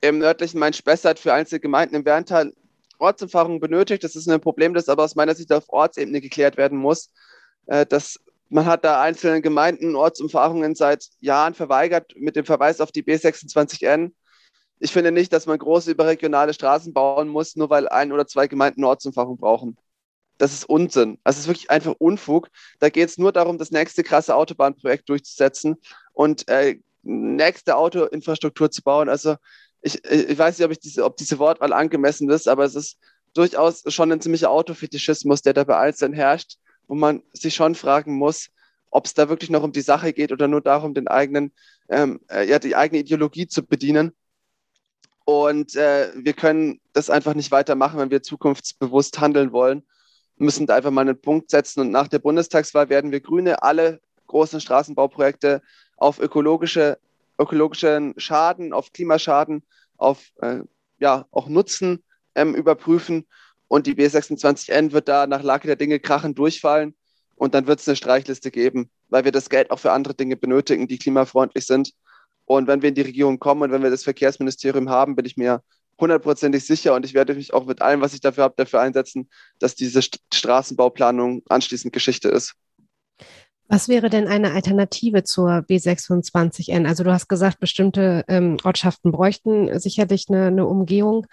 im 0.00 0.18
nördlichen 0.18 0.58
Main-Spessart 0.58 1.18
für 1.18 1.32
einzelne 1.32 1.60
Gemeinden 1.60 1.96
im 1.96 2.04
Werntal 2.04 2.52
Ortsumfahrung 2.98 3.60
benötigt. 3.60 4.04
Das 4.04 4.16
ist 4.16 4.28
ein 4.28 4.40
Problem, 4.40 4.74
das 4.74 4.88
aber 4.88 5.04
aus 5.04 5.16
meiner 5.16 5.34
Sicht 5.34 5.52
auf 5.52 5.68
Ortsebene 5.68 6.20
geklärt 6.20 6.56
werden 6.56 6.78
muss. 6.78 7.12
Äh, 7.66 7.86
das, 7.86 8.20
man 8.48 8.66
hat 8.66 8.84
da 8.84 9.02
einzelnen 9.02 9.42
Gemeinden 9.42 9.96
Ortsumfahrungen 9.96 10.74
seit 10.74 11.08
Jahren 11.20 11.54
verweigert 11.54 12.14
mit 12.16 12.36
dem 12.36 12.44
Verweis 12.44 12.80
auf 12.80 12.92
die 12.92 13.02
B26N. 13.02 14.12
Ich 14.78 14.92
finde 14.92 15.10
nicht, 15.10 15.32
dass 15.32 15.46
man 15.46 15.58
große 15.58 15.90
überregionale 15.90 16.52
Straßen 16.54 16.92
bauen 16.92 17.28
muss, 17.28 17.56
nur 17.56 17.70
weil 17.70 17.88
ein 17.88 18.12
oder 18.12 18.26
zwei 18.26 18.46
Gemeinden 18.46 18.84
Ortsumfahrung 18.84 19.38
brauchen. 19.38 19.76
das 20.38 20.52
ist 20.52 20.68
Unsinn. 20.68 21.18
Es 21.24 21.38
ist 21.38 21.46
wirklich 21.48 21.70
einfach 21.70 21.94
Unfug. 21.98 22.48
Da 22.78 22.90
geht 22.90 23.08
es 23.08 23.18
nur 23.18 23.32
darum, 23.32 23.56
das 23.58 23.70
nächste 23.70 24.02
krasse 24.02 24.34
Autobahnprojekt 24.34 25.08
durchzusetzen 25.08 25.76
und 26.12 26.48
äh, 26.48 26.78
nächste 27.06 27.76
Autoinfrastruktur 27.76 28.70
zu 28.70 28.82
bauen. 28.82 29.08
Also 29.08 29.36
ich, 29.80 30.04
ich 30.04 30.38
weiß 30.38 30.58
nicht, 30.58 30.66
ob, 30.66 30.72
ich 30.72 30.80
diese, 30.80 31.04
ob 31.04 31.16
diese 31.16 31.38
Wortwahl 31.38 31.72
angemessen 31.72 32.28
ist, 32.30 32.48
aber 32.48 32.64
es 32.64 32.74
ist 32.74 32.98
durchaus 33.34 33.82
schon 33.88 34.10
ein 34.12 34.20
ziemlicher 34.20 34.50
Autofetischismus, 34.50 35.42
der 35.42 35.52
da 35.52 35.64
bei 35.64 35.78
Einzelnen 35.78 36.14
herrscht, 36.14 36.56
wo 36.88 36.94
man 36.94 37.22
sich 37.32 37.54
schon 37.54 37.74
fragen 37.74 38.14
muss, 38.14 38.48
ob 38.90 39.06
es 39.06 39.14
da 39.14 39.28
wirklich 39.28 39.50
noch 39.50 39.62
um 39.62 39.72
die 39.72 39.80
Sache 39.82 40.12
geht 40.12 40.32
oder 40.32 40.48
nur 40.48 40.60
darum, 40.60 40.94
den 40.94 41.08
eigenen, 41.08 41.52
ähm, 41.88 42.20
äh, 42.30 42.48
ja, 42.48 42.58
die 42.58 42.76
eigene 42.76 43.00
Ideologie 43.00 43.46
zu 43.46 43.64
bedienen. 43.64 44.12
Und 45.24 45.74
äh, 45.74 46.12
wir 46.16 46.32
können 46.32 46.80
das 46.92 47.10
einfach 47.10 47.34
nicht 47.34 47.50
weitermachen, 47.50 47.98
wenn 47.98 48.10
wir 48.10 48.22
zukunftsbewusst 48.22 49.20
handeln 49.20 49.52
wollen. 49.52 49.82
Wir 50.36 50.44
müssen 50.44 50.66
da 50.66 50.76
einfach 50.76 50.92
mal 50.92 51.02
einen 51.02 51.20
Punkt 51.20 51.50
setzen. 51.50 51.80
Und 51.80 51.90
nach 51.90 52.08
der 52.08 52.20
Bundestagswahl 52.20 52.88
werden 52.88 53.10
wir 53.10 53.20
Grüne 53.20 53.62
alle 53.62 54.00
großen 54.28 54.60
Straßenbauprojekte 54.60 55.62
auf 55.96 56.18
ökologische, 56.18 56.98
ökologischen 57.38 58.14
Schaden, 58.18 58.72
auf 58.72 58.92
Klimaschaden, 58.92 59.62
auf 59.96 60.32
äh, 60.40 60.60
ja, 60.98 61.26
auch 61.30 61.48
Nutzen 61.48 62.02
ähm, 62.34 62.54
überprüfen. 62.54 63.26
Und 63.68 63.86
die 63.86 63.94
B26N 63.94 64.92
wird 64.92 65.08
da 65.08 65.26
nach 65.26 65.42
Lage 65.42 65.66
der 65.66 65.76
Dinge 65.76 65.98
krachen 65.98 66.34
durchfallen. 66.34 66.94
Und 67.34 67.54
dann 67.54 67.66
wird 67.66 67.80
es 67.80 67.88
eine 67.88 67.96
Streichliste 67.96 68.50
geben, 68.50 68.90
weil 69.08 69.24
wir 69.24 69.32
das 69.32 69.50
Geld 69.50 69.70
auch 69.70 69.78
für 69.78 69.92
andere 69.92 70.14
Dinge 70.14 70.36
benötigen, 70.36 70.88
die 70.88 70.98
klimafreundlich 70.98 71.66
sind. 71.66 71.92
Und 72.46 72.66
wenn 72.66 72.80
wir 72.80 72.88
in 72.88 72.94
die 72.94 73.02
Regierung 73.02 73.38
kommen 73.38 73.62
und 73.62 73.72
wenn 73.72 73.82
wir 73.82 73.90
das 73.90 74.04
Verkehrsministerium 74.04 74.88
haben, 74.88 75.16
bin 75.16 75.26
ich 75.26 75.36
mir 75.36 75.62
hundertprozentig 76.00 76.64
sicher 76.64 76.94
und 76.94 77.04
ich 77.04 77.14
werde 77.14 77.34
mich 77.34 77.52
auch 77.52 77.66
mit 77.66 77.82
allem, 77.82 78.00
was 78.00 78.14
ich 78.14 78.20
dafür 78.20 78.44
habe, 78.44 78.54
dafür 78.56 78.80
einsetzen, 78.80 79.28
dass 79.58 79.74
diese 79.74 80.00
Straßenbauplanung 80.32 81.42
anschließend 81.48 81.92
Geschichte 81.92 82.28
ist. 82.28 82.54
Was 83.68 83.88
wäre 83.88 84.10
denn 84.10 84.28
eine 84.28 84.52
Alternative 84.52 85.24
zur 85.24 85.50
B26N? 85.50 86.86
Also 86.86 87.02
du 87.02 87.12
hast 87.12 87.28
gesagt, 87.28 87.58
bestimmte 87.58 88.24
ähm, 88.28 88.58
Ortschaften 88.62 89.10
bräuchten 89.10 89.78
sicherlich 89.78 90.26
eine, 90.28 90.46
eine, 90.46 90.66
Umgehung. 90.66 91.26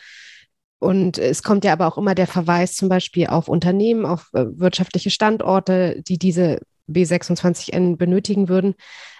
Und 0.80 1.18
es 1.18 1.44
kommt 1.44 1.64
ja 1.64 1.74
aber 1.74 1.88
auch 1.88 1.98
immer 1.98 2.16
der 2.16 2.28
Verweis 2.28 2.76
zum 2.76 2.90
Beispiel 2.90 3.28
auf 3.28 3.48
Unternehmen, 3.48 4.06
auf 4.06 4.30
äh, 4.34 4.46
wirtschaftliche 4.50 5.12
Standorte, 5.12 6.02
die 6.08 6.18
diese 6.18 6.60
B26N 6.90 7.98
benötigen 7.98 8.50
würden. 8.50 8.76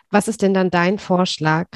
Was 0.10 0.28
ist 0.28 0.42
denn 0.42 0.54
dann 0.54 0.72
dein 0.72 0.98
Vorschlag? 1.00 1.68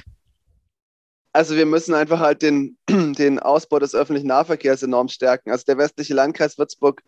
Also 1.34 1.56
wir 1.56 1.68
müssen 1.68 1.94
einfach 1.94 2.20
halt 2.20 2.42
den, 2.42 2.78
den 2.90 3.38
Ausbau 3.38 3.78
des 3.78 3.94
öffentlichen 3.94 4.28
Nahverkehrs 4.28 4.82
enorm 4.82 5.08
stärken. 5.08 5.52
Also 5.52 5.66
der 5.68 5.78
westliche 5.78 6.16
Landkreis 6.16 6.58
Würzburg 6.58 7.04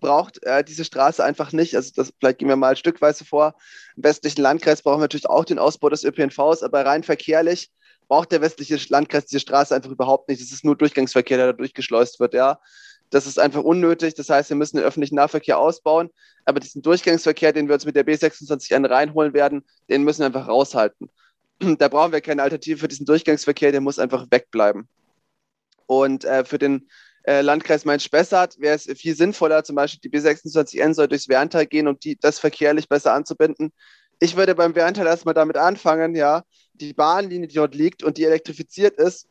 braucht 0.00 0.42
äh, 0.44 0.64
diese 0.64 0.84
Straße 0.84 1.22
einfach 1.22 1.52
nicht. 1.52 1.76
Also 1.76 1.92
das, 1.94 2.12
vielleicht 2.18 2.38
gehen 2.38 2.48
wir 2.48 2.56
mal 2.56 2.76
stückweise 2.76 3.24
vor. 3.24 3.54
Im 3.96 4.04
westlichen 4.04 4.42
Landkreis 4.42 4.82
brauchen 4.82 4.98
wir 4.98 5.04
natürlich 5.04 5.28
auch 5.28 5.44
den 5.44 5.58
Ausbau 5.58 5.88
des 5.90 6.04
ÖPNVs, 6.04 6.62
aber 6.62 6.84
rein 6.84 7.02
verkehrlich 7.02 7.70
braucht 8.08 8.32
der 8.32 8.40
westliche 8.40 8.78
Landkreis 8.88 9.26
diese 9.26 9.40
Straße 9.40 9.74
einfach 9.74 9.90
überhaupt 9.90 10.28
nicht. 10.28 10.40
Es 10.40 10.50
ist 10.50 10.64
nur 10.64 10.76
Durchgangsverkehr, 10.76 11.36
der 11.36 11.46
da 11.48 11.52
durchgeschleust 11.52 12.18
wird, 12.18 12.34
ja. 12.34 12.58
Das 13.10 13.26
ist 13.26 13.38
einfach 13.38 13.62
unnötig. 13.62 14.14
Das 14.14 14.30
heißt, 14.30 14.50
wir 14.50 14.56
müssen 14.56 14.76
den 14.76 14.86
öffentlichen 14.86 15.16
Nahverkehr 15.16 15.58
ausbauen. 15.58 16.10
Aber 16.44 16.60
diesen 16.60 16.82
Durchgangsverkehr, 16.82 17.52
den 17.52 17.68
wir 17.68 17.74
uns 17.74 17.84
mit 17.84 17.96
der 17.96 18.06
B26N 18.06 18.88
reinholen 18.88 19.34
werden, 19.34 19.64
den 19.88 20.04
müssen 20.04 20.20
wir 20.20 20.26
einfach 20.26 20.48
raushalten. 20.48 21.08
Da 21.78 21.88
brauchen 21.88 22.12
wir 22.12 22.20
keine 22.20 22.42
Alternative 22.42 22.78
für 22.78 22.88
diesen 22.88 23.04
Durchgangsverkehr, 23.06 23.70
der 23.70 23.82
muss 23.82 23.98
einfach 23.98 24.26
wegbleiben. 24.30 24.88
Und 25.86 26.24
äh, 26.24 26.44
für 26.44 26.58
den 26.58 26.88
äh, 27.24 27.40
Landkreis 27.42 27.84
Mainz-Spessart 27.84 28.60
wäre 28.60 28.76
es 28.76 28.84
viel 28.98 29.14
sinnvoller, 29.14 29.64
zum 29.64 29.76
Beispiel 29.76 30.10
die 30.10 30.16
B26N 30.16 30.94
soll 30.94 31.08
durchs 31.08 31.28
Werntal 31.28 31.66
gehen, 31.66 31.88
um 31.88 31.98
die, 31.98 32.16
das 32.18 32.38
verkehrlich 32.38 32.88
besser 32.88 33.12
anzubinden. 33.12 33.72
Ich 34.18 34.36
würde 34.36 34.54
beim 34.54 34.74
Werntal 34.74 35.06
erstmal 35.06 35.34
damit 35.34 35.56
anfangen, 35.56 36.14
ja, 36.14 36.44
die 36.74 36.92
Bahnlinie, 36.92 37.48
die 37.48 37.54
dort 37.54 37.74
liegt 37.74 38.02
und 38.02 38.18
die 38.18 38.24
elektrifiziert 38.24 38.98
ist 38.98 39.26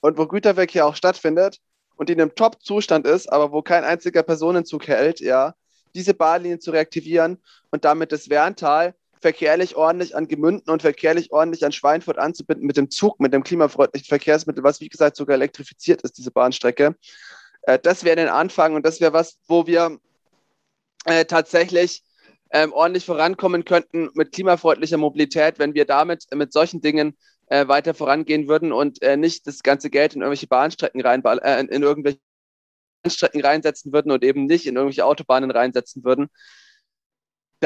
und 0.00 0.18
wo 0.18 0.26
Güterverkehr 0.26 0.86
auch 0.86 0.96
stattfindet, 0.96 1.60
und 1.96 2.08
die 2.08 2.12
in 2.12 2.20
einem 2.20 2.34
Top-Zustand 2.34 3.06
ist, 3.06 3.32
aber 3.32 3.52
wo 3.52 3.62
kein 3.62 3.84
einziger 3.84 4.22
Personenzug 4.22 4.86
hält, 4.86 5.20
ja, 5.20 5.54
diese 5.94 6.14
Bahnlinie 6.14 6.58
zu 6.58 6.70
reaktivieren 6.70 7.38
und 7.70 7.84
damit 7.84 8.12
das 8.12 8.28
Werntal 8.28 8.94
verkehrlich 9.20 9.76
ordentlich 9.76 10.16
an 10.16 10.28
Gemünden 10.28 10.70
und 10.70 10.82
verkehrlich 10.82 11.32
ordentlich 11.32 11.64
an 11.64 11.72
Schweinfurt 11.72 12.18
anzubinden 12.18 12.66
mit 12.66 12.76
dem 12.76 12.90
Zug, 12.90 13.20
mit 13.20 13.32
dem 13.32 13.42
klimafreundlichen 13.42 14.08
Verkehrsmittel, 14.08 14.62
was 14.62 14.80
wie 14.80 14.88
gesagt 14.88 15.16
sogar 15.16 15.34
elektrifiziert 15.34 16.02
ist, 16.02 16.18
diese 16.18 16.30
Bahnstrecke. 16.30 16.96
Äh, 17.62 17.78
das 17.78 18.04
wäre 18.04 18.20
ein 18.20 18.28
Anfang 18.28 18.74
und 18.74 18.84
das 18.86 19.00
wäre 19.00 19.12
was, 19.12 19.38
wo 19.46 19.66
wir 19.66 19.98
äh, 21.04 21.24
tatsächlich 21.24 22.02
ähm, 22.50 22.72
ordentlich 22.72 23.04
vorankommen 23.04 23.64
könnten 23.64 24.10
mit 24.14 24.32
klimafreundlicher 24.32 24.98
Mobilität, 24.98 25.58
wenn 25.58 25.74
wir 25.74 25.84
damit 25.84 26.26
mit 26.34 26.52
solchen 26.52 26.80
Dingen 26.80 27.16
äh, 27.46 27.66
weiter 27.68 27.94
vorangehen 27.94 28.48
würden 28.48 28.72
und 28.72 29.02
äh, 29.02 29.16
nicht 29.16 29.46
das 29.46 29.62
ganze 29.62 29.90
Geld 29.90 30.14
in 30.14 30.22
irgendwelche 30.22 30.46
Bahnstrecken 30.46 31.00
rein, 31.00 31.24
äh, 31.24 31.60
in 31.60 31.82
irgendwelche 31.82 32.18
Bahnstrecken 33.02 33.42
reinsetzen 33.42 33.92
würden 33.92 34.12
und 34.12 34.24
eben 34.24 34.46
nicht 34.46 34.66
in 34.66 34.76
irgendwelche 34.76 35.04
Autobahnen 35.04 35.50
reinsetzen 35.50 36.04
würden. 36.04 36.28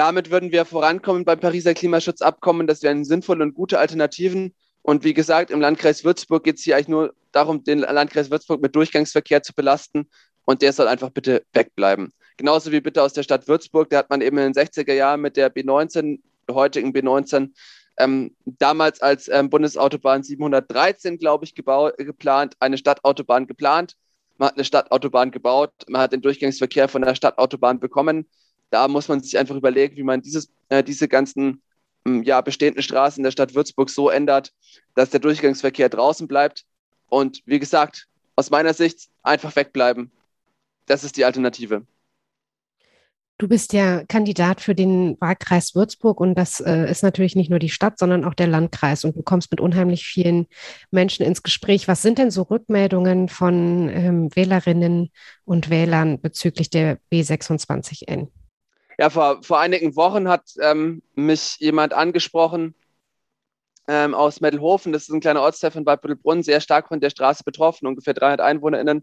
Damit 0.01 0.31
würden 0.31 0.51
wir 0.51 0.65
vorankommen 0.65 1.27
beim 1.27 1.41
Pariser 1.41 1.75
Klimaschutzabkommen. 1.75 2.67
Das 2.67 2.83
wären 2.83 3.05
sinnvolle 3.05 3.45
und 3.45 3.53
gute 3.53 3.79
Alternativen. 3.79 4.55
Und 4.81 5.05
wie 5.05 5.13
gesagt, 5.13 5.51
im 5.51 5.61
Landkreis 5.61 6.05
Würzburg 6.05 6.43
geht 6.43 6.57
es 6.57 6.63
hier 6.63 6.77
eigentlich 6.77 6.89
nur 6.89 7.13
darum, 7.33 7.65
den 7.65 7.81
Landkreis 7.81 8.31
Würzburg 8.31 8.63
mit 8.63 8.75
Durchgangsverkehr 8.75 9.43
zu 9.43 9.53
belasten. 9.53 10.09
Und 10.47 10.63
der 10.63 10.73
soll 10.73 10.89
einfach 10.89 11.11
bitte 11.11 11.43
wegbleiben. 11.53 12.15
Genauso 12.39 12.73
wie 12.73 12.81
bitte 12.81 13.03
aus 13.03 13.13
der 13.13 13.25
Stadt 13.25 13.47
Würzburg. 13.47 13.91
Da 13.91 13.99
hat 13.99 14.09
man 14.09 14.23
eben 14.23 14.39
in 14.39 14.51
den 14.51 14.55
60er 14.55 14.95
Jahren 14.95 15.21
mit 15.21 15.37
der 15.37 15.55
B19, 15.55 16.21
der 16.49 16.55
heutigen 16.55 16.95
B19, 16.95 17.51
ähm, 17.99 18.35
damals 18.47 19.03
als 19.03 19.29
ähm, 19.29 19.51
Bundesautobahn 19.51 20.23
713, 20.23 21.19
glaube 21.19 21.45
ich, 21.45 21.55
geplant, 21.55 22.55
eine 22.59 22.79
Stadtautobahn 22.79 23.47
geplant. 23.47 23.97
Man 24.39 24.49
hat 24.49 24.55
eine 24.55 24.65
Stadtautobahn 24.65 25.31
gebaut, 25.31 25.73
man 25.89 26.01
hat 26.01 26.15
den 26.15 26.23
Durchgangsverkehr 26.23 26.89
von 26.89 27.03
der 27.03 27.15
Stadtautobahn 27.15 27.81
bekommen. 27.81 28.25
Da 28.71 28.89
muss 28.89 29.09
man 29.09 29.21
sich 29.21 29.37
einfach 29.39 29.57
überlegen, 29.57 29.97
wie 29.97 30.03
man 30.03 30.23
dieses, 30.23 30.51
äh, 30.69 30.83
diese 30.83 31.09
ganzen 31.09 31.63
ähm, 32.07 32.23
ja, 32.23 32.41
bestehenden 32.41 32.83
Straßen 32.83 33.23
der 33.23 33.31
Stadt 33.31 33.55
Würzburg 33.55 33.91
so 33.91 34.09
ändert, 34.09 34.53
dass 34.95 35.11
der 35.11 35.21
Durchgangsverkehr 35.21 35.89
draußen 35.89 36.29
bleibt. 36.29 36.65
Und 37.09 37.43
wie 37.47 37.59
gesagt, 37.59 38.07
aus 38.37 38.51
meiner 38.51 38.75
Sicht 38.75 39.09
einfach 39.23 39.55
wegbleiben. 39.57 40.11
Das 40.87 41.05
ist 41.05 41.17
die 41.17 41.25
Alternative. 41.25 41.87
Du 43.39 43.49
bist 43.49 43.73
ja 43.73 44.05
Kandidat 44.05 44.61
für 44.61 44.75
den 44.75 45.17
Wahlkreis 45.19 45.75
Würzburg 45.75 46.21
und 46.21 46.35
das 46.35 46.61
äh, 46.61 46.91
ist 46.91 47.03
natürlich 47.03 47.37
nicht 47.37 47.49
nur 47.49 47.59
die 47.59 47.71
Stadt, 47.71 47.99
sondern 47.99 48.27
auch 48.27 48.35
der 48.35 48.47
Landkreis 48.47 49.03
und 49.05 49.17
du 49.17 49.23
kommst 49.23 49.51
mit 49.51 49.61
unheimlich 49.61 50.05
vielen 50.05 50.47
Menschen 50.91 51.25
ins 51.25 51.43
Gespräch. 51.43 51.89
Was 51.89 52.03
sind 52.03 52.19
denn 52.19 52.31
so 52.31 52.43
Rückmeldungen 52.43 53.31
von 53.31 53.89
ähm, 53.89 54.29
Wählerinnen 54.37 55.11
und 55.47 55.71
Wählern 55.71 56.21
bezüglich 56.21 56.69
der 56.69 56.99
B26N? 57.11 58.29
Ja, 59.01 59.09
vor, 59.09 59.43
vor 59.43 59.59
einigen 59.59 59.97
Wochen 59.97 60.29
hat 60.29 60.43
ähm, 60.61 61.01
mich 61.15 61.57
jemand 61.59 61.95
angesprochen 61.95 62.75
ähm, 63.89 64.15
aus 64.15 64.43
Meddelhofen, 64.43 64.93
das 64.93 65.05
ist 65.05 65.09
ein 65.09 65.21
kleiner 65.21 65.41
Ortsteil 65.41 65.71
von 65.71 65.87
Bad 65.87 66.03
Büttelbrunn, 66.03 66.43
sehr 66.43 66.61
stark 66.61 66.89
von 66.89 67.01
der 67.01 67.09
Straße 67.09 67.43
betroffen, 67.43 67.87
ungefähr 67.87 68.13
300 68.13 68.43
EinwohnerInnen 68.43 69.03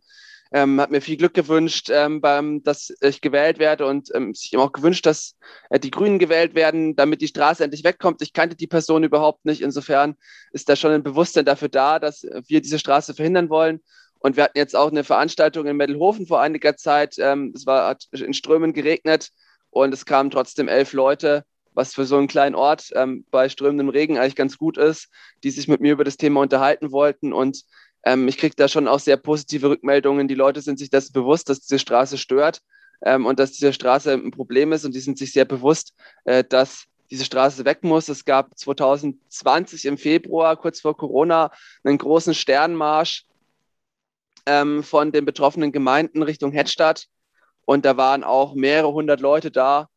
ähm, 0.52 0.80
hat 0.80 0.92
mir 0.92 1.02
viel 1.02 1.18
Glück 1.18 1.34
gewünscht, 1.34 1.90
ähm, 1.92 2.22
beim, 2.22 2.62
dass 2.62 2.94
ich 3.02 3.22
gewählt 3.22 3.58
werde 3.58 3.88
und 3.88 4.14
ähm, 4.14 4.36
sich 4.36 4.56
auch 4.56 4.72
gewünscht, 4.72 5.08
dass 5.08 5.36
äh, 5.72 5.80
die 5.80 5.90
Grünen 5.90 6.20
gewählt 6.20 6.54
werden, 6.54 6.96
damit 6.96 7.22
die 7.22 7.28
Straße 7.28 7.64
endlich 7.64 7.84
wegkommt. 7.84 8.22
Ich 8.22 8.34
kannte 8.34 8.56
die 8.56 8.68
Person 8.68 9.04
überhaupt 9.04 9.46
nicht. 9.46 9.62
Insofern 9.64 10.16
ist 10.52 10.70
da 10.70 10.76
schon 10.76 10.92
ein 10.92 11.02
Bewusstsein 11.02 11.44
dafür 11.44 11.70
da, 11.70 11.98
dass 11.98 12.22
wir 12.22 12.62
diese 12.62 12.78
Straße 12.78 13.16
verhindern 13.16 13.50
wollen. 13.50 13.82
Und 14.20 14.38
wir 14.38 14.44
hatten 14.44 14.60
jetzt 14.60 14.76
auch 14.76 14.92
eine 14.92 15.04
Veranstaltung 15.04 15.66
in 15.66 15.76
Meddelhofen 15.76 16.28
vor 16.28 16.40
einiger 16.40 16.78
Zeit. 16.78 17.16
Ähm, 17.18 17.52
es 17.56 17.66
war, 17.66 17.90
hat 17.90 18.06
in 18.12 18.36
Strömen 18.36 18.74
geregnet 18.74 19.32
und 19.84 19.94
es 19.94 20.06
kamen 20.06 20.30
trotzdem 20.30 20.68
elf 20.68 20.94
Leute, 20.94 21.44
was 21.74 21.94
für 21.94 22.06
so 22.06 22.18
einen 22.18 22.28
kleinen 22.28 22.56
Ort 22.56 22.90
ähm, 22.96 23.26
bei 23.30 23.50
strömendem 23.50 23.90
Regen 23.90 24.18
eigentlich 24.18 24.36
ganz 24.36 24.58
gut 24.58 24.78
ist, 24.78 25.10
die 25.44 25.52
sich 25.52 25.68
mit 25.68 25.80
mir 25.80 25.94
über 25.94 26.04
das 26.04 26.18
Thema 26.18 26.42
unterhalten 26.42 26.92
wollten. 26.92 27.34
Und 27.34 27.64
ähm, 28.04 28.28
ich 28.28 28.38
kriege 28.38 28.56
da 28.56 28.68
schon 28.68 28.88
auch 28.88 29.00
sehr 29.00 29.18
positive 29.18 29.70
Rückmeldungen. 29.70 30.28
Die 30.28 30.36
Leute 30.36 30.62
sind 30.62 30.80
sich 30.80 30.90
dessen 30.90 31.14
bewusst, 31.14 31.50
dass 31.50 31.62
diese 31.62 31.78
Straße 31.78 32.18
stört 32.18 32.62
ähm, 33.06 33.26
und 33.26 33.40
dass 33.40 33.52
diese 33.52 33.74
Straße 33.74 34.12
ein 34.12 34.32
Problem 34.32 34.72
ist 34.72 34.86
und 34.86 34.96
die 34.96 35.00
sind 35.00 35.18
sich 35.18 35.32
sehr 35.32 35.46
bewusst, 35.46 35.94
äh, 36.26 36.44
dass 36.44 36.86
diese 37.12 37.26
Straße 37.26 37.64
weg 37.66 37.84
muss. 37.84 38.10
Es 38.10 38.26
gab 38.26 38.58
2020 38.58 39.86
im 39.86 39.98
Februar, 39.98 40.58
kurz 40.58 40.82
vor 40.82 40.98
Corona, 40.98 41.52
einen 41.84 41.98
großen 41.98 42.34
Sternmarsch 42.34 43.26
ähm, 44.46 44.84
von 44.84 45.12
den 45.12 45.26
betroffenen 45.26 45.72
Gemeinden 45.72 46.24
Richtung 46.24 46.52
Hettstadt. 46.52 47.08
Und 47.68 47.84
da 47.84 47.98
waren 47.98 48.24
auch 48.24 48.56
mehrere 48.56 48.94
hundert 48.94 49.20
Leute 49.20 49.52
da 49.52 49.90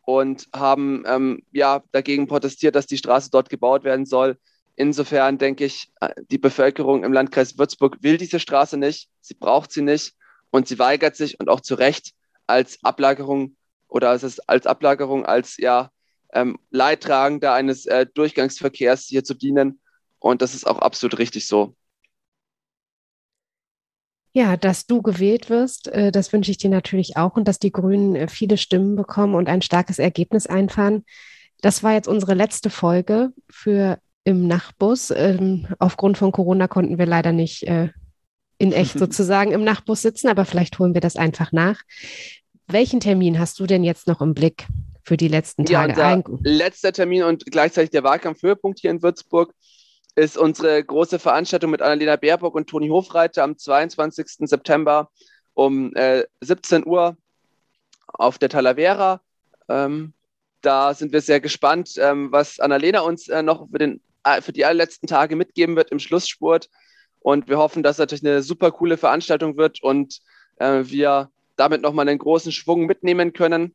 und 0.00 0.48
haben 0.54 1.04
ähm, 1.06 1.42
ja 1.52 1.82
dagegen 1.92 2.26
protestiert, 2.26 2.74
dass 2.74 2.86
die 2.86 2.96
Straße 2.96 3.28
dort 3.30 3.50
gebaut 3.50 3.84
werden 3.84 4.06
soll. 4.06 4.38
Insofern 4.76 5.36
denke 5.36 5.66
ich, 5.66 5.92
äh, 6.00 6.08
die 6.30 6.38
Bevölkerung 6.38 7.04
im 7.04 7.12
Landkreis 7.12 7.58
Würzburg 7.58 7.98
will 8.00 8.16
diese 8.16 8.40
Straße 8.40 8.78
nicht, 8.78 9.10
sie 9.20 9.34
braucht 9.34 9.72
sie 9.72 9.82
nicht 9.82 10.14
und 10.48 10.68
sie 10.68 10.78
weigert 10.78 11.16
sich 11.16 11.38
und 11.38 11.50
auch 11.50 11.60
zu 11.60 11.74
Recht 11.74 12.14
als 12.46 12.78
Ablagerung 12.82 13.56
oder 13.88 14.14
ist 14.14 14.48
als 14.48 14.66
Ablagerung, 14.66 15.26
als 15.26 15.58
ja, 15.58 15.90
ähm, 16.32 16.58
Leidtragender 16.70 17.52
eines 17.52 17.84
äh, 17.84 18.06
Durchgangsverkehrs 18.06 19.04
hier 19.04 19.22
zu 19.22 19.34
dienen. 19.34 19.82
Und 20.18 20.40
das 20.40 20.54
ist 20.54 20.66
auch 20.66 20.78
absolut 20.78 21.18
richtig 21.18 21.46
so. 21.46 21.74
Ja, 24.38 24.56
dass 24.56 24.86
du 24.86 25.02
gewählt 25.02 25.50
wirst, 25.50 25.88
äh, 25.88 26.12
das 26.12 26.32
wünsche 26.32 26.52
ich 26.52 26.58
dir 26.58 26.70
natürlich 26.70 27.16
auch 27.16 27.34
und 27.34 27.48
dass 27.48 27.58
die 27.58 27.72
Grünen 27.72 28.14
äh, 28.14 28.28
viele 28.28 28.56
Stimmen 28.56 28.94
bekommen 28.94 29.34
und 29.34 29.48
ein 29.48 29.62
starkes 29.62 29.98
Ergebnis 29.98 30.46
einfahren. 30.46 31.04
Das 31.60 31.82
war 31.82 31.94
jetzt 31.94 32.06
unsere 32.06 32.34
letzte 32.34 32.70
Folge 32.70 33.32
für 33.50 33.98
im 34.22 34.46
Nachtbus. 34.46 35.10
Ähm, 35.10 35.66
aufgrund 35.80 36.18
von 36.18 36.30
Corona 36.30 36.68
konnten 36.68 36.98
wir 36.98 37.06
leider 37.06 37.32
nicht 37.32 37.64
äh, 37.64 37.88
in 38.58 38.70
echt 38.70 38.96
sozusagen 39.00 39.50
im 39.50 39.64
Nachtbus 39.64 40.02
sitzen, 40.02 40.28
aber 40.28 40.44
vielleicht 40.44 40.78
holen 40.78 40.94
wir 40.94 41.00
das 41.00 41.16
einfach 41.16 41.50
nach. 41.50 41.82
Welchen 42.68 43.00
Termin 43.00 43.40
hast 43.40 43.58
du 43.58 43.66
denn 43.66 43.82
jetzt 43.82 44.06
noch 44.06 44.20
im 44.20 44.34
Blick 44.34 44.68
für 45.02 45.16
die 45.16 45.26
letzten 45.26 45.64
Tage? 45.64 45.98
Ja, 45.98 46.22
letzter 46.44 46.92
Termin 46.92 47.24
und 47.24 47.44
gleichzeitig 47.46 47.90
der 47.90 48.04
Wahlkampfhöhepunkt 48.04 48.78
hier 48.78 48.92
in 48.92 49.02
Würzburg 49.02 49.52
ist 50.18 50.36
unsere 50.36 50.82
große 50.82 51.20
Veranstaltung 51.20 51.70
mit 51.70 51.80
Annalena 51.80 52.16
Baerbock 52.16 52.56
und 52.56 52.68
Toni 52.68 52.88
Hofreiter 52.88 53.44
am 53.44 53.56
22. 53.56 54.48
September 54.48 55.10
um 55.54 55.94
äh, 55.94 56.24
17 56.40 56.84
Uhr 56.84 57.16
auf 58.08 58.38
der 58.38 58.48
Talavera. 58.48 59.20
Ähm, 59.68 60.12
da 60.60 60.92
sind 60.94 61.12
wir 61.12 61.20
sehr 61.20 61.40
gespannt, 61.40 61.94
ähm, 61.98 62.32
was 62.32 62.58
Annalena 62.58 63.00
uns 63.00 63.28
äh, 63.28 63.42
noch 63.42 63.68
für, 63.70 63.78
den, 63.78 64.00
äh, 64.24 64.40
für 64.40 64.52
die 64.52 64.64
allerletzten 64.64 65.06
Tage 65.06 65.36
mitgeben 65.36 65.76
wird 65.76 65.92
im 65.92 66.00
Schlussspurt. 66.00 66.68
Und 67.20 67.48
wir 67.48 67.58
hoffen, 67.58 67.84
dass 67.84 67.96
es 67.96 68.00
natürlich 68.00 68.26
eine 68.26 68.42
super 68.42 68.72
coole 68.72 68.96
Veranstaltung 68.96 69.56
wird 69.56 69.80
und 69.84 70.18
äh, 70.56 70.82
wir 70.84 71.30
damit 71.54 71.80
nochmal 71.82 72.08
einen 72.08 72.18
großen 72.18 72.50
Schwung 72.50 72.86
mitnehmen 72.86 73.32
können 73.32 73.72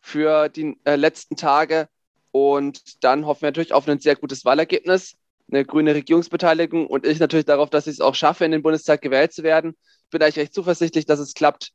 für 0.00 0.48
die 0.48 0.78
äh, 0.84 0.94
letzten 0.94 1.34
Tage. 1.34 1.88
Und 2.30 3.02
dann 3.02 3.26
hoffen 3.26 3.42
wir 3.42 3.48
natürlich 3.48 3.72
auf 3.72 3.88
ein 3.88 3.98
sehr 3.98 4.14
gutes 4.14 4.44
Wahlergebnis 4.44 5.16
eine 5.52 5.64
grüne 5.64 5.94
Regierungsbeteiligung 5.94 6.86
und 6.86 7.06
ich 7.06 7.18
natürlich 7.18 7.46
darauf, 7.46 7.70
dass 7.70 7.86
ich 7.86 7.94
es 7.94 8.00
auch 8.00 8.14
schaffe, 8.14 8.44
in 8.44 8.52
den 8.52 8.62
Bundestag 8.62 9.02
gewählt 9.02 9.32
zu 9.32 9.42
werden. 9.42 9.76
Bin 10.10 10.22
eigentlich 10.22 10.38
recht 10.38 10.54
zuversichtlich, 10.54 11.06
dass 11.06 11.20
es 11.20 11.34
klappt 11.34 11.72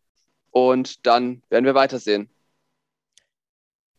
und 0.51 1.05
dann 1.05 1.41
werden 1.49 1.65
wir 1.65 1.75
weitersehen. 1.75 2.29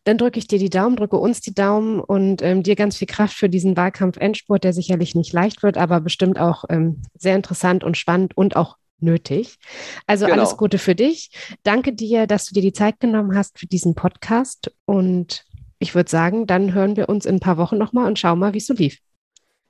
Dann 0.03 0.17
drücke 0.17 0.39
ich 0.39 0.47
dir 0.47 0.57
die 0.57 0.69
Daumen, 0.69 0.95
drücke 0.95 1.17
uns 1.17 1.41
die 1.41 1.53
Daumen 1.53 1.99
und 1.99 2.41
ähm, 2.41 2.63
dir 2.63 2.77
ganz 2.77 2.95
viel 2.95 3.07
Kraft 3.07 3.35
für 3.35 3.49
diesen 3.49 3.75
Wahlkampf-Endspurt, 3.75 4.63
der 4.63 4.71
sicherlich 4.71 5.15
nicht 5.15 5.33
leicht 5.33 5.63
wird, 5.63 5.77
aber 5.77 5.99
bestimmt 5.99 6.39
auch 6.39 6.63
ähm, 6.69 7.01
sehr 7.13 7.35
interessant 7.35 7.83
und 7.83 7.97
spannend 7.97 8.37
und 8.37 8.55
auch 8.55 8.77
nötig. 8.99 9.57
Also 10.05 10.25
genau. 10.25 10.37
alles 10.37 10.55
Gute 10.55 10.77
für 10.77 10.95
dich. 10.95 11.29
Danke 11.63 11.93
dir, 11.93 12.25
dass 12.25 12.45
du 12.45 12.53
dir 12.53 12.61
die 12.61 12.73
Zeit 12.73 12.99
genommen 12.99 13.35
hast 13.35 13.59
für 13.59 13.67
diesen 13.67 13.95
Podcast 13.95 14.71
und 14.85 15.45
ich 15.79 15.93
würde 15.93 16.09
sagen, 16.09 16.47
dann 16.47 16.73
hören 16.73 16.95
wir 16.95 17.09
uns 17.09 17.25
in 17.25 17.35
ein 17.35 17.39
paar 17.39 17.57
Wochen 17.57 17.77
nochmal 17.77 18.07
und 18.07 18.17
schauen 18.17 18.39
mal, 18.39 18.53
wie 18.53 18.59
es 18.59 18.67
so 18.67 18.73
lief. 18.73 18.99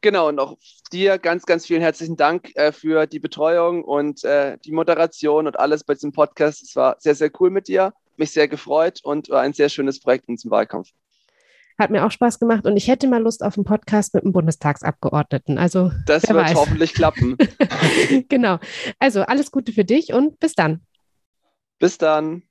Genau, 0.01 0.27
und 0.29 0.39
auch 0.39 0.57
dir 0.91 1.17
ganz, 1.17 1.45
ganz 1.45 1.65
vielen 1.65 1.81
herzlichen 1.81 2.17
Dank 2.17 2.51
äh, 2.55 2.71
für 2.71 3.07
die 3.07 3.19
Betreuung 3.19 3.83
und 3.83 4.23
äh, 4.23 4.57
die 4.63 4.71
Moderation 4.71 5.47
und 5.47 5.59
alles 5.59 5.83
bei 5.83 5.95
diesem 5.95 6.11
Podcast. 6.11 6.61
Es 6.61 6.75
war 6.75 6.97
sehr, 6.99 7.15
sehr 7.15 7.31
cool 7.39 7.49
mit 7.49 7.67
dir, 7.67 7.93
mich 8.15 8.31
sehr 8.31 8.47
gefreut 8.47 8.99
und 9.03 9.29
war 9.29 9.41
ein 9.41 9.53
sehr 9.53 9.69
schönes 9.69 9.99
Projekt 9.99 10.27
in 10.27 10.35
diesem 10.35 10.51
Wahlkampf. 10.51 10.89
Hat 11.79 11.91
mir 11.91 12.05
auch 12.05 12.11
Spaß 12.11 12.39
gemacht 12.39 12.65
und 12.65 12.75
ich 12.75 12.87
hätte 12.87 13.07
mal 13.07 13.21
Lust 13.21 13.43
auf 13.43 13.55
einen 13.55 13.65
Podcast 13.65 14.13
mit 14.15 14.23
einem 14.23 14.33
Bundestagsabgeordneten. 14.33 15.59
Also 15.59 15.91
das 16.07 16.27
wird 16.27 16.37
weiß. 16.37 16.55
hoffentlich 16.55 16.93
klappen. 16.93 17.37
genau. 18.29 18.57
Also 18.97 19.21
alles 19.21 19.51
Gute 19.51 19.71
für 19.71 19.85
dich 19.85 20.11
und 20.13 20.39
bis 20.39 20.53
dann. 20.53 20.81
Bis 21.77 21.99
dann. 21.99 22.46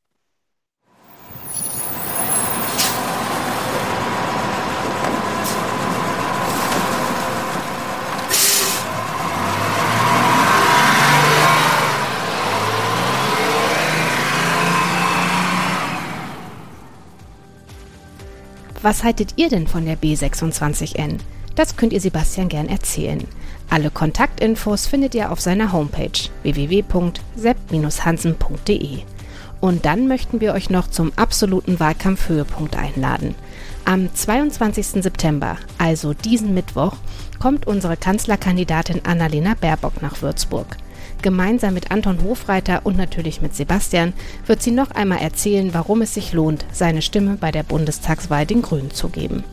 Was 18.87 19.03
haltet 19.03 19.35
ihr 19.35 19.49
denn 19.49 19.67
von 19.67 19.85
der 19.85 19.99
B26N? 19.99 21.19
Das 21.57 21.75
könnt 21.75 21.93
ihr 21.93 22.01
Sebastian 22.01 22.49
gern 22.49 22.69
erzählen. 22.69 23.25
Alle 23.69 23.91
Kontaktinfos 23.91 24.87
findet 24.87 25.13
ihr 25.17 25.33
auf 25.33 25.41
seiner 25.41 25.73
Homepage 25.73 26.13
www.sepp-hansen.de. 26.45 28.99
Und 29.61 29.87
dann 29.87 30.07
möchten 30.07 30.41
wir 30.41 30.55
euch 30.55 30.71
noch 30.71 30.87
zum 30.87 31.13
absoluten 31.17 31.81
Wahlkampfhöhepunkt 31.81 32.77
einladen. 32.77 33.35
Am 33.85 34.15
22. 34.15 35.03
September, 35.03 35.57
also 35.79 36.15
diesen 36.15 36.55
Mittwoch, 36.55 36.95
kommt 37.41 37.67
unsere 37.67 37.97
Kanzlerkandidatin 37.97 39.05
Annalena 39.05 39.57
Baerbock 39.61 40.01
nach 40.01 40.23
Würzburg. 40.23 40.77
Gemeinsam 41.23 41.75
mit 41.75 41.91
Anton 41.91 42.23
Hofreiter 42.23 42.81
und 42.85 42.97
natürlich 42.97 43.41
mit 43.41 43.55
Sebastian 43.55 44.13
wird 44.47 44.63
sie 44.63 44.71
noch 44.71 44.91
einmal 44.91 45.19
erzählen, 45.19 45.75
warum 45.75 46.03
es 46.03 46.15
sich 46.15 46.33
lohnt, 46.33 46.65
seine 46.73 47.03
Stimme 47.03 47.37
bei 47.41 47.51
der 47.51 47.63
Bundestagswahl 47.63 48.47
den 48.47 48.63
Grünen 48.63 48.91
zu 48.91 49.09
geben. 49.09 49.45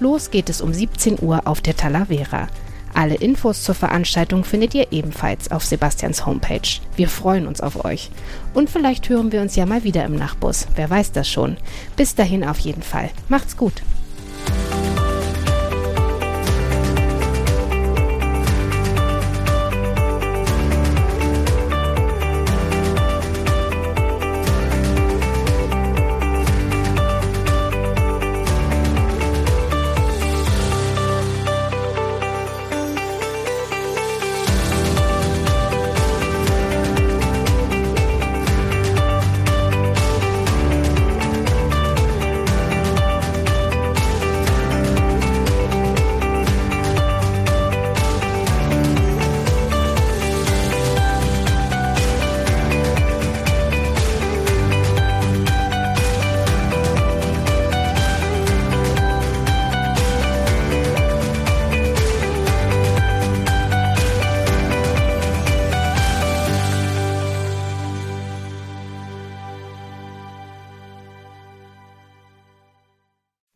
Los 0.00 0.30
geht 0.30 0.50
es 0.50 0.60
um 0.60 0.72
17 0.72 1.18
Uhr 1.22 1.46
auf 1.46 1.60
der 1.60 1.76
Talavera. 1.76 2.48
Alle 2.94 3.16
Infos 3.16 3.64
zur 3.64 3.74
Veranstaltung 3.74 4.44
findet 4.44 4.72
ihr 4.74 4.92
ebenfalls 4.92 5.50
auf 5.50 5.64
Sebastians 5.64 6.26
Homepage. 6.26 6.80
Wir 6.94 7.08
freuen 7.08 7.48
uns 7.48 7.60
auf 7.60 7.84
euch. 7.84 8.10
Und 8.54 8.70
vielleicht 8.70 9.08
hören 9.08 9.32
wir 9.32 9.40
uns 9.40 9.56
ja 9.56 9.66
mal 9.66 9.82
wieder 9.82 10.04
im 10.04 10.14
Nachbus. 10.14 10.68
Wer 10.76 10.90
weiß 10.90 11.10
das 11.10 11.28
schon. 11.28 11.56
Bis 11.96 12.14
dahin 12.14 12.44
auf 12.44 12.60
jeden 12.60 12.82
Fall. 12.82 13.10
Macht's 13.28 13.56
gut. 13.56 13.82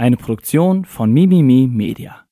Eine 0.09 0.17
Produktion 0.17 0.87
von 0.87 1.13
Mimimi 1.13 1.69
Media. 1.71 2.28